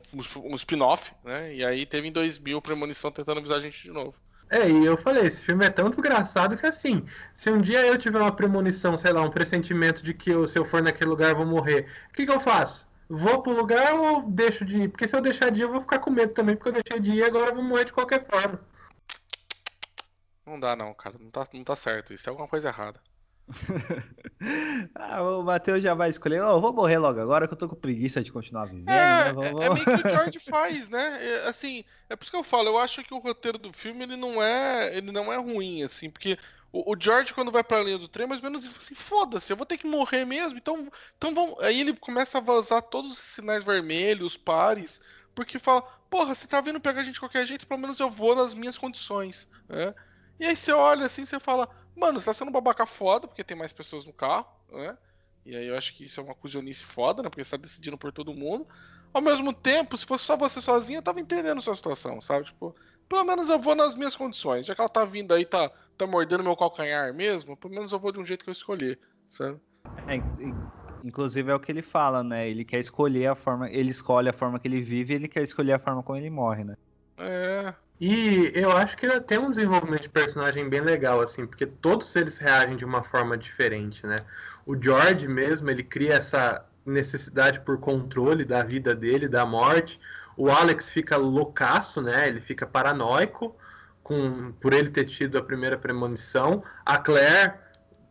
[0.51, 1.53] um spin-off, né?
[1.53, 4.15] E aí teve em 2000 Premonição tentando avisar a gente de novo.
[4.49, 7.97] É, e eu falei, esse filme é tão desgraçado que assim, se um dia eu
[7.97, 11.31] tiver uma premonição, sei lá, um pressentimento de que eu, se eu for naquele lugar
[11.31, 12.87] eu vou morrer, o que, que eu faço?
[13.09, 14.89] Vou pro lugar ou deixo de ir?
[14.89, 16.99] Porque se eu deixar de ir, eu vou ficar com medo também, porque eu deixei
[16.99, 18.59] de ir e agora eu vou morrer de qualquer forma.
[20.45, 21.17] Não dá não, cara.
[21.19, 22.13] Não tá, não tá certo.
[22.13, 23.01] Isso é alguma coisa errada.
[24.95, 26.41] ah, o Matheus já vai escolher.
[26.41, 28.89] Oh, eu vou morrer logo agora que eu tô com preguiça de continuar vivendo.
[28.89, 29.41] É, né?
[29.61, 31.25] é, é meio que o George faz, né?
[31.25, 32.69] É, assim, é por isso que eu falo.
[32.69, 36.09] Eu acho que o roteiro do filme ele não é, ele não é ruim, assim,
[36.09, 36.37] porque
[36.71, 39.51] o, o, George, quando vai pra linha do trem, mais ou menos isso assim, foda-se,
[39.51, 41.59] eu vou ter que morrer mesmo, então, então vamos.
[41.63, 44.99] Aí ele começa a vazar todos os sinais vermelhos, pares,
[45.33, 48.09] porque fala, porra, você tá vindo pegar a gente de qualquer jeito, pelo menos eu
[48.09, 49.93] vou nas minhas condições, né?
[50.39, 53.43] E aí você olha assim, você fala, mano, você tá sendo um babaca foda, porque
[53.43, 54.97] tem mais pessoas no carro, né?
[55.45, 57.29] E aí eu acho que isso é uma cusionice foda, né?
[57.29, 58.67] Porque você tá decidindo por todo mundo.
[59.13, 62.45] Ao mesmo tempo, se fosse só você sozinho, eu tava entendendo a sua situação, sabe?
[62.45, 62.75] Tipo,
[63.07, 64.65] pelo menos eu vou nas minhas condições.
[64.65, 67.99] Já que ela tá vindo aí, tá, tá mordendo meu calcanhar mesmo, pelo menos eu
[67.99, 68.97] vou de um jeito que eu escolhi,
[69.29, 69.59] sabe?
[70.07, 70.21] É,
[71.03, 72.49] inclusive é o que ele fala, né?
[72.49, 75.43] Ele quer escolher a forma, ele escolhe a forma que ele vive e ele quer
[75.43, 76.75] escolher a forma como ele morre, né?
[77.17, 77.73] É.
[77.99, 82.15] E eu acho que ele tem um desenvolvimento de personagem bem legal, assim, porque todos
[82.15, 84.17] eles reagem de uma forma diferente, né?
[84.65, 89.99] O George mesmo, ele cria essa necessidade por controle da vida dele, da morte.
[90.37, 92.27] O Alex fica loucaço, né?
[92.27, 93.55] Ele fica paranoico
[94.03, 96.63] com, por ele ter tido a primeira premonição.
[96.85, 97.55] A Claire,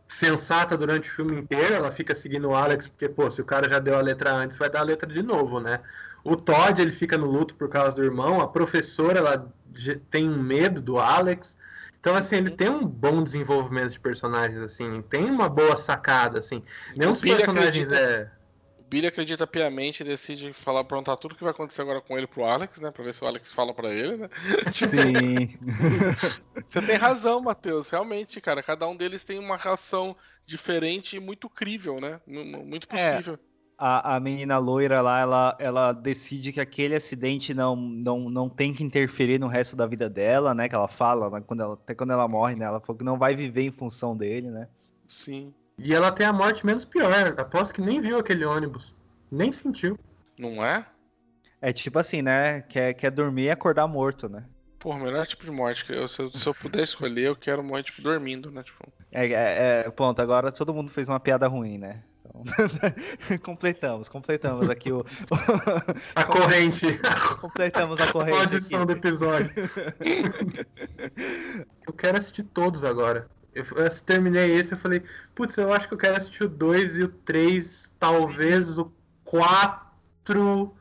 [0.09, 3.69] sensata durante o filme inteiro, ela fica seguindo o Alex, porque, pô, se o cara
[3.69, 5.79] já deu a letra antes, vai dar a letra de novo, né?
[6.23, 8.41] O Todd, ele fica no luto por causa do irmão.
[8.41, 9.49] A professora, ela
[10.11, 11.55] tem um medo do Alex.
[11.99, 15.01] Então, assim, ele tem um bom desenvolvimento de personagens, assim.
[15.03, 16.61] Tem uma boa sacada, assim.
[16.95, 18.31] Nenhum dos personagens acredita...
[18.33, 18.36] é
[18.89, 22.45] Billy acredita piamente e decide falar, perguntar tudo que vai acontecer agora com ele pro
[22.45, 22.89] Alex, né?
[22.89, 24.29] Pra ver se o Alex fala pra ele, né?
[24.63, 25.49] Sim.
[26.67, 27.89] Você tem razão, Matheus.
[27.89, 30.15] Realmente, cara, cada um deles tem uma reação
[30.45, 32.21] diferente e muito crível, né?
[32.25, 33.33] Muito é, possível.
[33.35, 38.49] É, a, a menina loira lá, ela, ela decide que aquele acidente não, não, não
[38.49, 40.69] tem que interferir no resto da vida dela, né?
[40.69, 41.43] Que ela fala, né?
[41.45, 42.65] quando ela, até quando ela morre, né?
[42.65, 44.67] Ela falou que não vai viver em função dele, né?
[45.05, 45.53] Sim.
[45.77, 47.35] E ela tem a morte menos pior.
[47.37, 48.95] Aposto que nem viu aquele ônibus.
[49.31, 49.97] Nem sentiu.
[50.37, 50.85] Não é?
[51.61, 52.61] É tipo assim, né?
[52.61, 54.43] Quer, quer dormir e acordar morto, né?
[54.79, 55.85] Pô, melhor tipo de morte.
[55.85, 58.63] Que eu, se, eu, se eu puder escolher, eu quero morrer, tipo, dormindo, né?
[58.63, 58.91] Tipo...
[59.11, 62.03] É, é, é, ponto, agora todo mundo fez uma piada ruim, né?
[62.25, 62.43] Então...
[63.41, 65.05] completamos, completamos aqui o.
[66.15, 66.85] a corrente.
[67.41, 68.37] completamos a corrente.
[68.37, 69.51] A audição do episódio.
[71.87, 73.27] eu quero assistir todos agora.
[73.57, 75.03] Eu, eu terminei esse, eu falei,
[75.33, 78.81] putz, eu acho que eu quero assistir o 2 e o 3, talvez Sim.
[78.81, 78.91] o
[79.23, 80.73] 4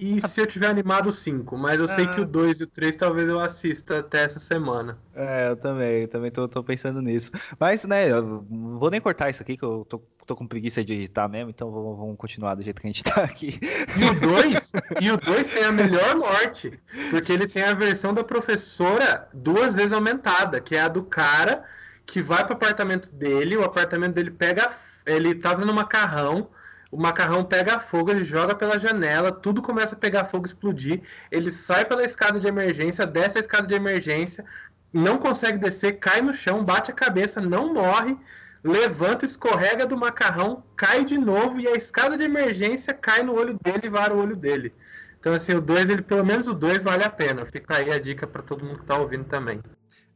[0.00, 1.58] e se eu tiver animado, 5.
[1.58, 1.88] Mas eu ah.
[1.88, 4.98] sei que o 2 e o 3 talvez eu assista até essa semana.
[5.14, 7.30] É, eu também, eu também tô, tô pensando nisso.
[7.58, 10.94] Mas, né, eu vou nem cortar isso aqui, que eu tô, tô com preguiça de
[10.94, 13.60] editar mesmo, então vamos, vamos continuar do jeito que a gente tá aqui.
[13.98, 18.14] E o 2, e o 2 tem a melhor morte, porque ele tem a versão
[18.14, 21.62] da professora duas vezes aumentada, que é a do cara
[22.10, 24.70] que vai pro apartamento dele, o apartamento dele pega.
[25.06, 26.50] Ele tava no macarrão
[26.90, 31.02] o macarrão pega fogo, ele joga pela janela, tudo começa a pegar fogo, explodir.
[31.30, 34.44] Ele sai pela escada de emergência, desce a escada de emergência,
[34.92, 38.16] não consegue descer, cai no chão, bate a cabeça, não morre,
[38.64, 43.56] levanta, escorrega do macarrão, cai de novo e a escada de emergência cai no olho
[43.62, 44.74] dele e vara o olho dele.
[45.20, 47.46] Então, assim, o 2, ele pelo menos o 2 vale a pena.
[47.46, 49.60] Fica aí a dica para todo mundo que tá ouvindo também.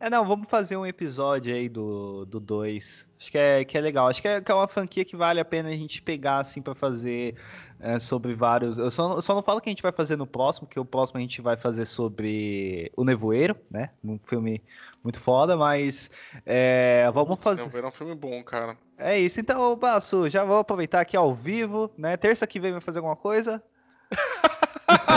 [0.05, 2.29] É, não, vamos fazer um episódio aí do 2.
[2.29, 3.09] Do dois.
[3.19, 4.07] Acho que é, que é legal.
[4.07, 6.61] Acho que é, que é uma franquia que vale a pena a gente pegar, assim,
[6.61, 7.37] para fazer
[7.81, 8.77] é, sobre vários.
[8.77, 10.85] Eu só, eu só não falo que a gente vai fazer no próximo, que o
[10.85, 13.89] próximo a gente vai fazer sobre O Nevoeiro, né?
[14.05, 14.63] Um filme
[15.03, 16.11] muito foda, mas
[16.45, 17.63] é, vamos fazer.
[17.63, 18.77] O Nevoeiro é um filme bom, cara.
[18.99, 19.41] É isso.
[19.41, 22.15] Então, Basso, já vou aproveitar aqui ao vivo, né?
[22.19, 23.63] Terça que vem vai fazer alguma coisa?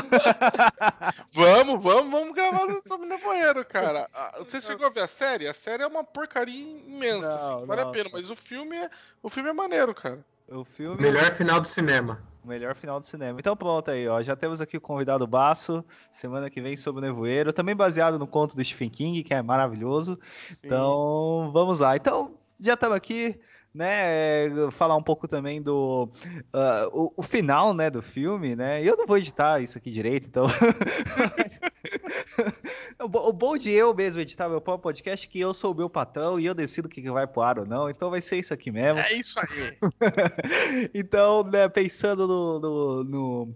[1.32, 4.08] vamos, vamos, vamos gravar sobre Nevoeiro, cara.
[4.14, 5.48] Ah, você chegou a ver a série?
[5.48, 7.90] A série é uma porcaria imensa, não, assim, vale não.
[7.90, 8.90] a pena, mas o filme, é,
[9.22, 10.24] o filme é maneiro, cara.
[10.48, 11.02] O filme...
[11.02, 12.22] Melhor final do cinema.
[12.44, 13.38] Melhor final do cinema.
[13.38, 14.22] Então pronto aí, ó.
[14.22, 18.26] Já temos aqui o convidado Baço, semana que vem sobre o Nevoeiro, também baseado no
[18.26, 20.18] conto do Stephen King, que é maravilhoso.
[20.50, 20.68] Sim.
[20.68, 21.98] Então, vamos lá.
[21.98, 23.38] Então, já estamos aqui
[23.78, 28.84] né, falar um pouco também do uh, o, o, final, né, do filme, né?
[28.84, 30.48] Eu não vou editar isso aqui direito, então
[33.00, 35.88] o, bom de eu mesmo editar meu próprio podcast é que eu sou o meu
[35.88, 38.52] patrão e eu decido o que vai pro ar ou não, então vai ser isso
[38.52, 39.00] aqui mesmo.
[39.00, 39.78] É isso aí.
[40.94, 43.56] então, né, pensando no no, no,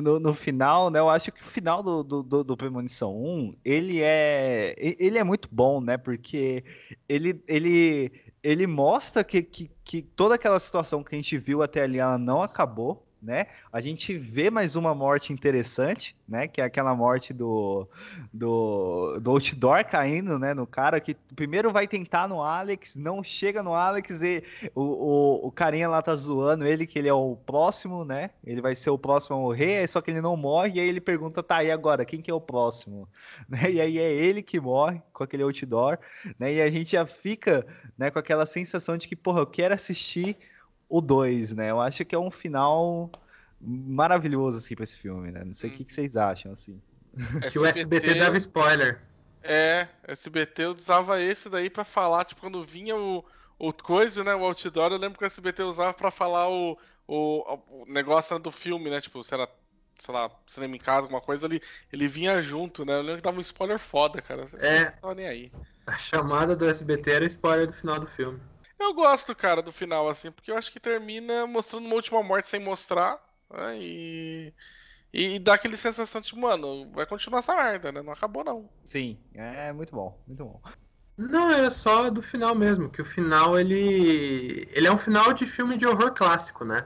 [0.00, 4.00] no, no, final, né, eu acho que o final do, do, do Premonição 1, ele
[4.00, 6.62] é ele é muito bom, né, porque
[7.08, 8.12] ele ele
[8.46, 12.16] ele mostra que, que, que toda aquela situação que a gente viu até ali ela
[12.16, 13.46] não acabou, né?
[13.72, 16.46] A gente vê mais uma morte interessante, né?
[16.46, 17.88] Que é aquela morte do,
[18.32, 20.54] do, do outdoor caindo, né?
[20.54, 25.46] No cara que primeiro vai tentar no Alex, não chega no Alex e o, o,
[25.48, 28.30] o carinha lá tá zoando ele que ele é o próximo, né?
[28.44, 31.00] Ele vai ser o próximo a morrer, só que ele não morre e aí ele
[31.00, 32.04] pergunta, tá, e agora?
[32.04, 33.08] Quem que é o próximo?
[33.48, 33.70] Né?
[33.70, 35.98] E aí é ele que morre com aquele outdoor,
[36.38, 36.52] né?
[36.52, 37.64] E a gente já fica,
[37.96, 40.36] né, com aquela sensação de que, porra, eu quero assistir
[40.88, 41.70] o 2, né?
[41.70, 43.10] Eu acho que é um final
[43.60, 45.44] maravilhoso, assim, pra esse filme, né?
[45.44, 45.76] Não sei o hum.
[45.76, 46.80] que, que, vocês acham, assim.
[47.16, 49.00] SBT, que o SBT dava spoiler.
[49.42, 53.24] É, SBT usava esse daí pra falar, tipo, quando vinha o,
[53.58, 56.76] o coisa, né, o outdoor, eu lembro que o SBT usava pra falar o,
[57.06, 59.48] o, o negócio do filme, né, tipo, se era,
[59.96, 61.62] sei lá, cinema em casa, alguma coisa, ele,
[61.92, 64.92] ele vinha junto, né, eu lembro que dava um spoiler foda, cara, você é, não
[65.00, 65.52] tava nem aí.
[65.86, 68.40] A chamada do SBT era spoiler do final do filme.
[68.78, 72.48] Eu gosto, cara, do final, assim, porque eu acho que termina mostrando uma última morte
[72.48, 73.18] sem mostrar.
[73.50, 74.54] Né, e,
[75.12, 78.02] e dá aquele sensação de, mano, vai continuar essa merda, né?
[78.02, 78.68] Não acabou, não.
[78.84, 80.60] Sim, é muito bom, muito bom.
[81.16, 84.68] Não, é só do final mesmo, que o final ele.
[84.72, 86.84] Ele é um final de filme de horror clássico, né?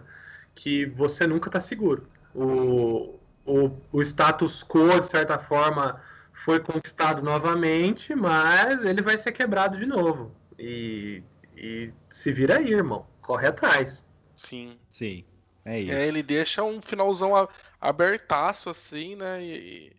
[0.55, 2.07] Que você nunca tá seguro.
[2.33, 6.01] O, o, o status quo, de certa forma,
[6.33, 10.33] foi conquistado novamente, mas ele vai ser quebrado de novo.
[10.57, 11.25] E
[11.61, 13.07] e se vira aí, irmão.
[13.21, 14.05] Corre atrás.
[14.35, 14.79] Sim.
[14.89, 15.25] Sim.
[15.63, 15.93] É isso.
[15.93, 17.33] É, ele deixa um finalzão
[17.79, 19.45] abertaço, assim, né?
[19.45, 19.93] E,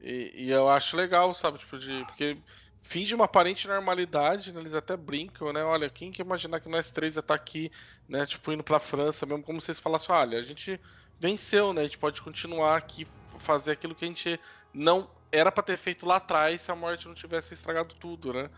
[0.00, 1.58] e, e, eu acho legal, sabe?
[1.58, 2.02] Tipo, de.
[2.06, 2.38] Porque
[2.82, 4.60] finge uma aparente normalidade, né?
[4.60, 5.62] Eles até brincam, né?
[5.62, 7.70] Olha, quem que imaginar que nós três ia estar tá aqui,
[8.08, 8.24] né?
[8.24, 10.80] Tipo, indo pra França, mesmo como vocês falassem, olha, a gente
[11.20, 11.82] venceu, né?
[11.82, 13.06] A gente pode continuar aqui,
[13.38, 14.40] fazer aquilo que a gente
[14.72, 18.48] não era para ter feito lá atrás se a morte não tivesse estragado tudo, né?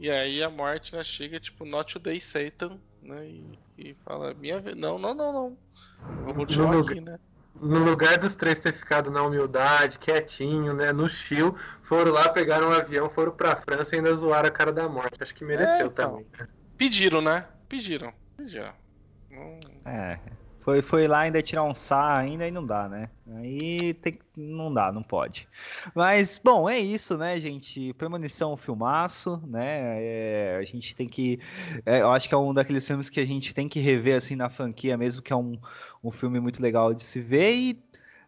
[0.00, 3.26] E aí a morte né, chega, tipo, not today, Satan, né?
[3.26, 5.58] E, e fala, minha Não, não, não, não.
[6.24, 7.18] Vou continuar no aqui, né?
[7.60, 10.90] No lugar dos três ter ficado na humildade, quietinho, né?
[10.90, 14.72] No chill, foram lá, pegaram um avião, foram pra França e ainda zoaram a cara
[14.72, 15.22] da morte.
[15.22, 16.12] Acho que mereceu é, então.
[16.12, 16.26] também.
[16.38, 16.48] Né?
[16.78, 17.46] Pediram, né?
[17.68, 18.14] Pediram.
[18.38, 18.72] Pediram.
[19.84, 20.18] É.
[20.70, 23.10] Foi, foi lá ainda tirar um sá ainda e não dá, né?
[23.34, 25.48] Aí tem, não dá, não pode.
[25.96, 27.92] Mas, bom, é isso, né, gente?
[27.94, 29.96] Premonição, filmaço, né?
[30.00, 31.40] É, a gente tem que.
[31.84, 34.36] É, eu acho que é um daqueles filmes que a gente tem que rever assim
[34.36, 35.58] na franquia, mesmo que é um,
[36.04, 37.52] um filme muito legal de se ver.
[37.52, 37.82] E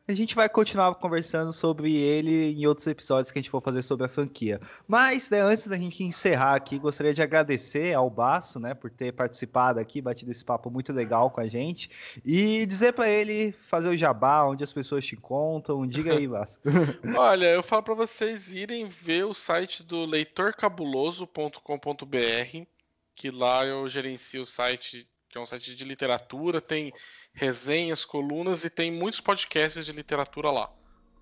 [0.06, 3.82] a gente vai continuar conversando sobre ele em outros episódios que a gente for fazer
[3.82, 4.60] sobre a franquia.
[4.86, 9.12] Mas, né, antes da gente encerrar aqui, gostaria de agradecer ao Baço, né, por ter
[9.12, 11.90] participado aqui, batido esse papo muito legal com a gente
[12.24, 15.86] e dizer para ele fazer o jabá, onde as pessoas te encontram.
[15.86, 16.58] Diga aí, Baço.
[17.16, 22.66] Olha, eu falo para vocês irem ver o site do leitorcabuloso.com.br,
[23.14, 26.92] que lá eu gerencio o site, que é um site de literatura, tem
[27.32, 30.70] resenhas, colunas e tem muitos podcasts de literatura lá.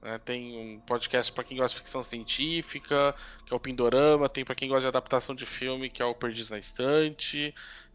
[0.02, 0.18] Né?
[0.18, 3.14] Tem um podcast para quem gosta de ficção científica,
[3.46, 6.12] que é o Pindorama, tem para quem gosta de adaptação de filme, que é o
[6.12, 7.54] Perdiz na Estante,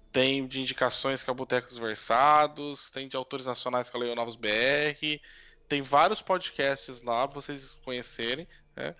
[0.09, 4.03] tem de indicações que é o Botecos Versados, tem de autores nacionais que é o
[4.03, 5.19] Leonovos BR,
[5.67, 8.95] tem vários podcasts lá para vocês conhecerem, né?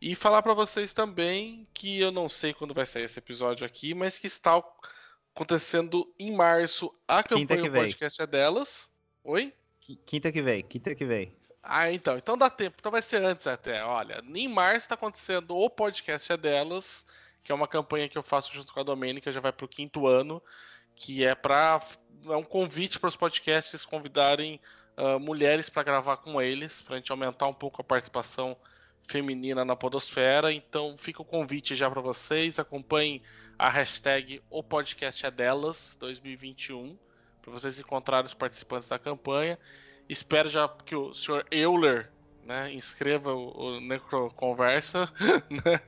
[0.00, 3.94] E falar para vocês também que eu não sei quando vai sair esse episódio aqui,
[3.94, 4.60] mas que está
[5.34, 8.90] acontecendo em março a campanha O Podcast é Delas.
[9.24, 9.52] Oi?
[10.06, 11.36] Quinta que vem, quinta que vem.
[11.62, 12.16] Ah, então.
[12.16, 12.76] Então dá tempo.
[12.78, 13.84] Então vai ser antes até.
[13.84, 17.04] Olha, em março está acontecendo o Podcast é Delas,
[17.44, 19.68] que é uma campanha que eu faço junto com a Domênica, já vai para o
[19.68, 20.42] quinto ano,
[20.94, 21.80] que é para
[22.26, 24.60] é um convite para os podcasts convidarem
[24.96, 28.56] uh, mulheres para gravar com eles, para a gente aumentar um pouco a participação
[29.08, 30.52] feminina na podosfera.
[30.52, 32.58] Então fica o convite já para vocês.
[32.58, 33.22] Acompanhem
[33.62, 36.98] a hashtag O Podcast é Delas 2021
[37.40, 39.56] para vocês encontrarem os participantes da campanha.
[40.08, 42.10] Espero já que o senhor Euler
[42.44, 45.08] né, inscreva o, o Necro Conversa
[45.48, 45.80] né,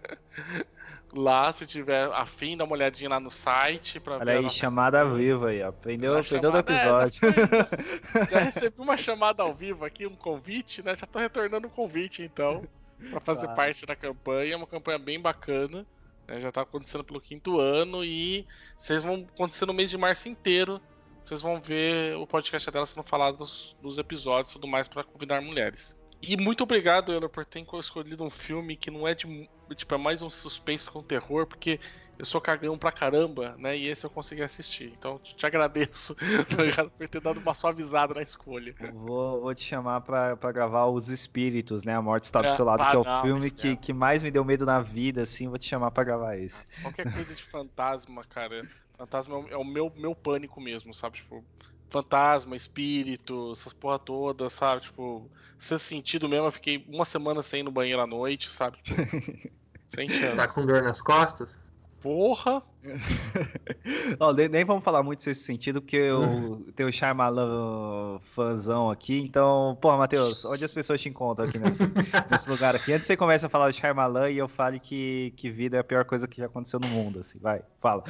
[1.13, 3.99] lá, se tiver afim, dá uma olhadinha lá no site.
[3.99, 7.21] Pra Olha aí, chamada ao vivo aí, aprendeu, aprendeu do episódio.
[7.27, 10.95] É, já recebi uma chamada ao vivo aqui, um convite, né?
[10.95, 12.63] Já tô retornando o convite então,
[13.11, 13.57] para fazer claro.
[13.57, 14.53] parte da campanha.
[14.53, 15.85] É uma campanha bem bacana.
[16.27, 16.41] Né?
[16.41, 18.47] Já está acontecendo pelo quinto ano e
[18.79, 20.81] vocês vão acontecer no mês de março inteiro.
[21.23, 25.05] Vocês vão ver o podcast dela sendo falado nos, nos episódios e tudo mais para
[25.05, 25.97] convidar mulheres.
[26.21, 29.49] E muito obrigado, Ana, por ter escolhido um filme que não é de.
[29.75, 31.81] Tipo, é mais um suspense com terror, porque
[32.19, 33.77] eu sou cagão pra caramba, né?
[33.77, 34.93] E esse eu consegui assistir.
[34.97, 36.15] Então te agradeço
[36.77, 38.75] tá por ter dado uma suavizada na escolha.
[38.93, 41.95] Vou, vou te chamar pra, pra gravar Os Espíritos, né?
[41.95, 44.23] A Morte Está do é, Seu Lado, que é o não, filme que, que mais
[44.23, 45.49] me deu medo na vida, assim.
[45.49, 46.67] Vou te chamar pra gravar esse.
[46.83, 48.65] Qualquer coisa de fantasma, cara.
[48.97, 51.17] Fantasma é o meu, meu pânico mesmo, sabe?
[51.17, 51.45] Tipo,
[51.91, 54.83] fantasma, espírito, essas porra toda, sabe?
[54.83, 56.47] Tipo, sem sentido mesmo.
[56.47, 58.79] Eu fiquei uma semana sem ir no banheiro à noite, sabe?
[58.83, 59.01] Tipo,
[59.95, 60.37] sem chance.
[60.37, 61.59] Tá com dor nas costas?
[62.05, 62.63] Porra!
[64.21, 69.21] oh, nem, nem, vamos falar muito nesse sentido, porque eu tenho o Shyamalan fãzão aqui.
[69.21, 71.83] Então, porra, Matheus, onde as pessoas te encontram aqui nesse,
[72.31, 72.93] nesse lugar aqui?
[72.93, 75.85] Antes você começa a falar do Shyamalan e eu fale que, que vida é a
[75.85, 77.39] pior coisa que já aconteceu no mundo, assim.
[77.39, 78.05] Vai, fala.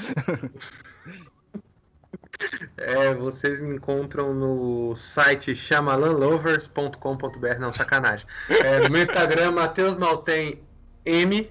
[2.77, 8.27] É, vocês me encontram no site chamalanlovers.com.br, não, sacanagem.
[8.51, 10.61] É, no meu Instagram, Matheus Maltem
[11.07, 11.49] M.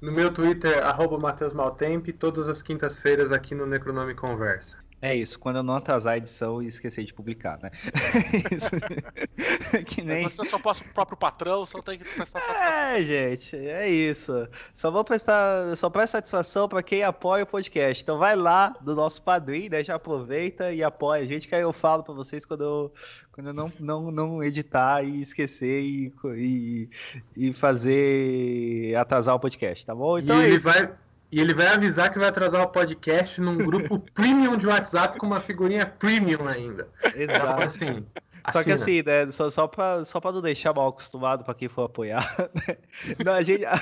[0.00, 4.79] No meu Twitter, arroba Matheus Maltempe, todas as quintas-feiras aqui no Necronome Conversa.
[5.02, 7.70] É isso, quando eu não atrasar a edição e esquecer de publicar, né?
[8.52, 8.70] isso.
[9.86, 10.24] que nem...
[10.24, 12.72] Você só posta pro próprio patrão, só tem que prestar satisfação.
[12.72, 14.46] É, gente, é isso.
[14.74, 18.02] Só vou prestar, só presta satisfação para quem apoia o podcast.
[18.02, 19.82] Então vai lá do nosso padrinho, né?
[19.82, 22.92] Já aproveita e apoia a gente, que aí eu falo para vocês quando eu,
[23.32, 26.90] quando eu não, não, não editar e esquecer e, e,
[27.36, 30.18] e fazer atrasar o podcast, tá bom?
[30.18, 30.64] Então e é ele isso.
[30.64, 30.90] vai
[31.30, 35.26] e ele vai avisar que vai atrasar o podcast num grupo premium de WhatsApp com
[35.26, 36.88] uma figurinha premium ainda.
[37.14, 37.62] Exato.
[37.62, 38.04] Assim,
[38.50, 39.30] só que assim, né?
[39.30, 42.20] Só, só, pra, só pra não deixar mal acostumado pra quem for apoiar.
[42.50, 42.76] Né?
[43.24, 43.74] Não, a, gente, a,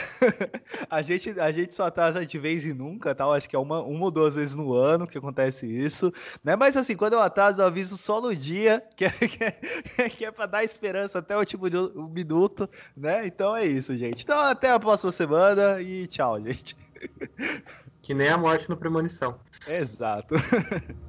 [0.90, 3.32] a, gente, a gente só atrasa de vez em nunca, tal.
[3.32, 6.12] Acho que é uma, uma ou duas vezes no ano que acontece isso.
[6.44, 6.54] Né?
[6.54, 10.24] Mas assim, quando eu atraso, eu aviso só no dia, que é, que é, que
[10.24, 13.26] é pra dar esperança até o último um minuto, né?
[13.26, 14.22] Então é isso, gente.
[14.22, 16.76] Então até a próxima semana e tchau, gente.
[18.02, 19.40] Que nem a morte no Premonição.
[19.66, 20.34] Exato.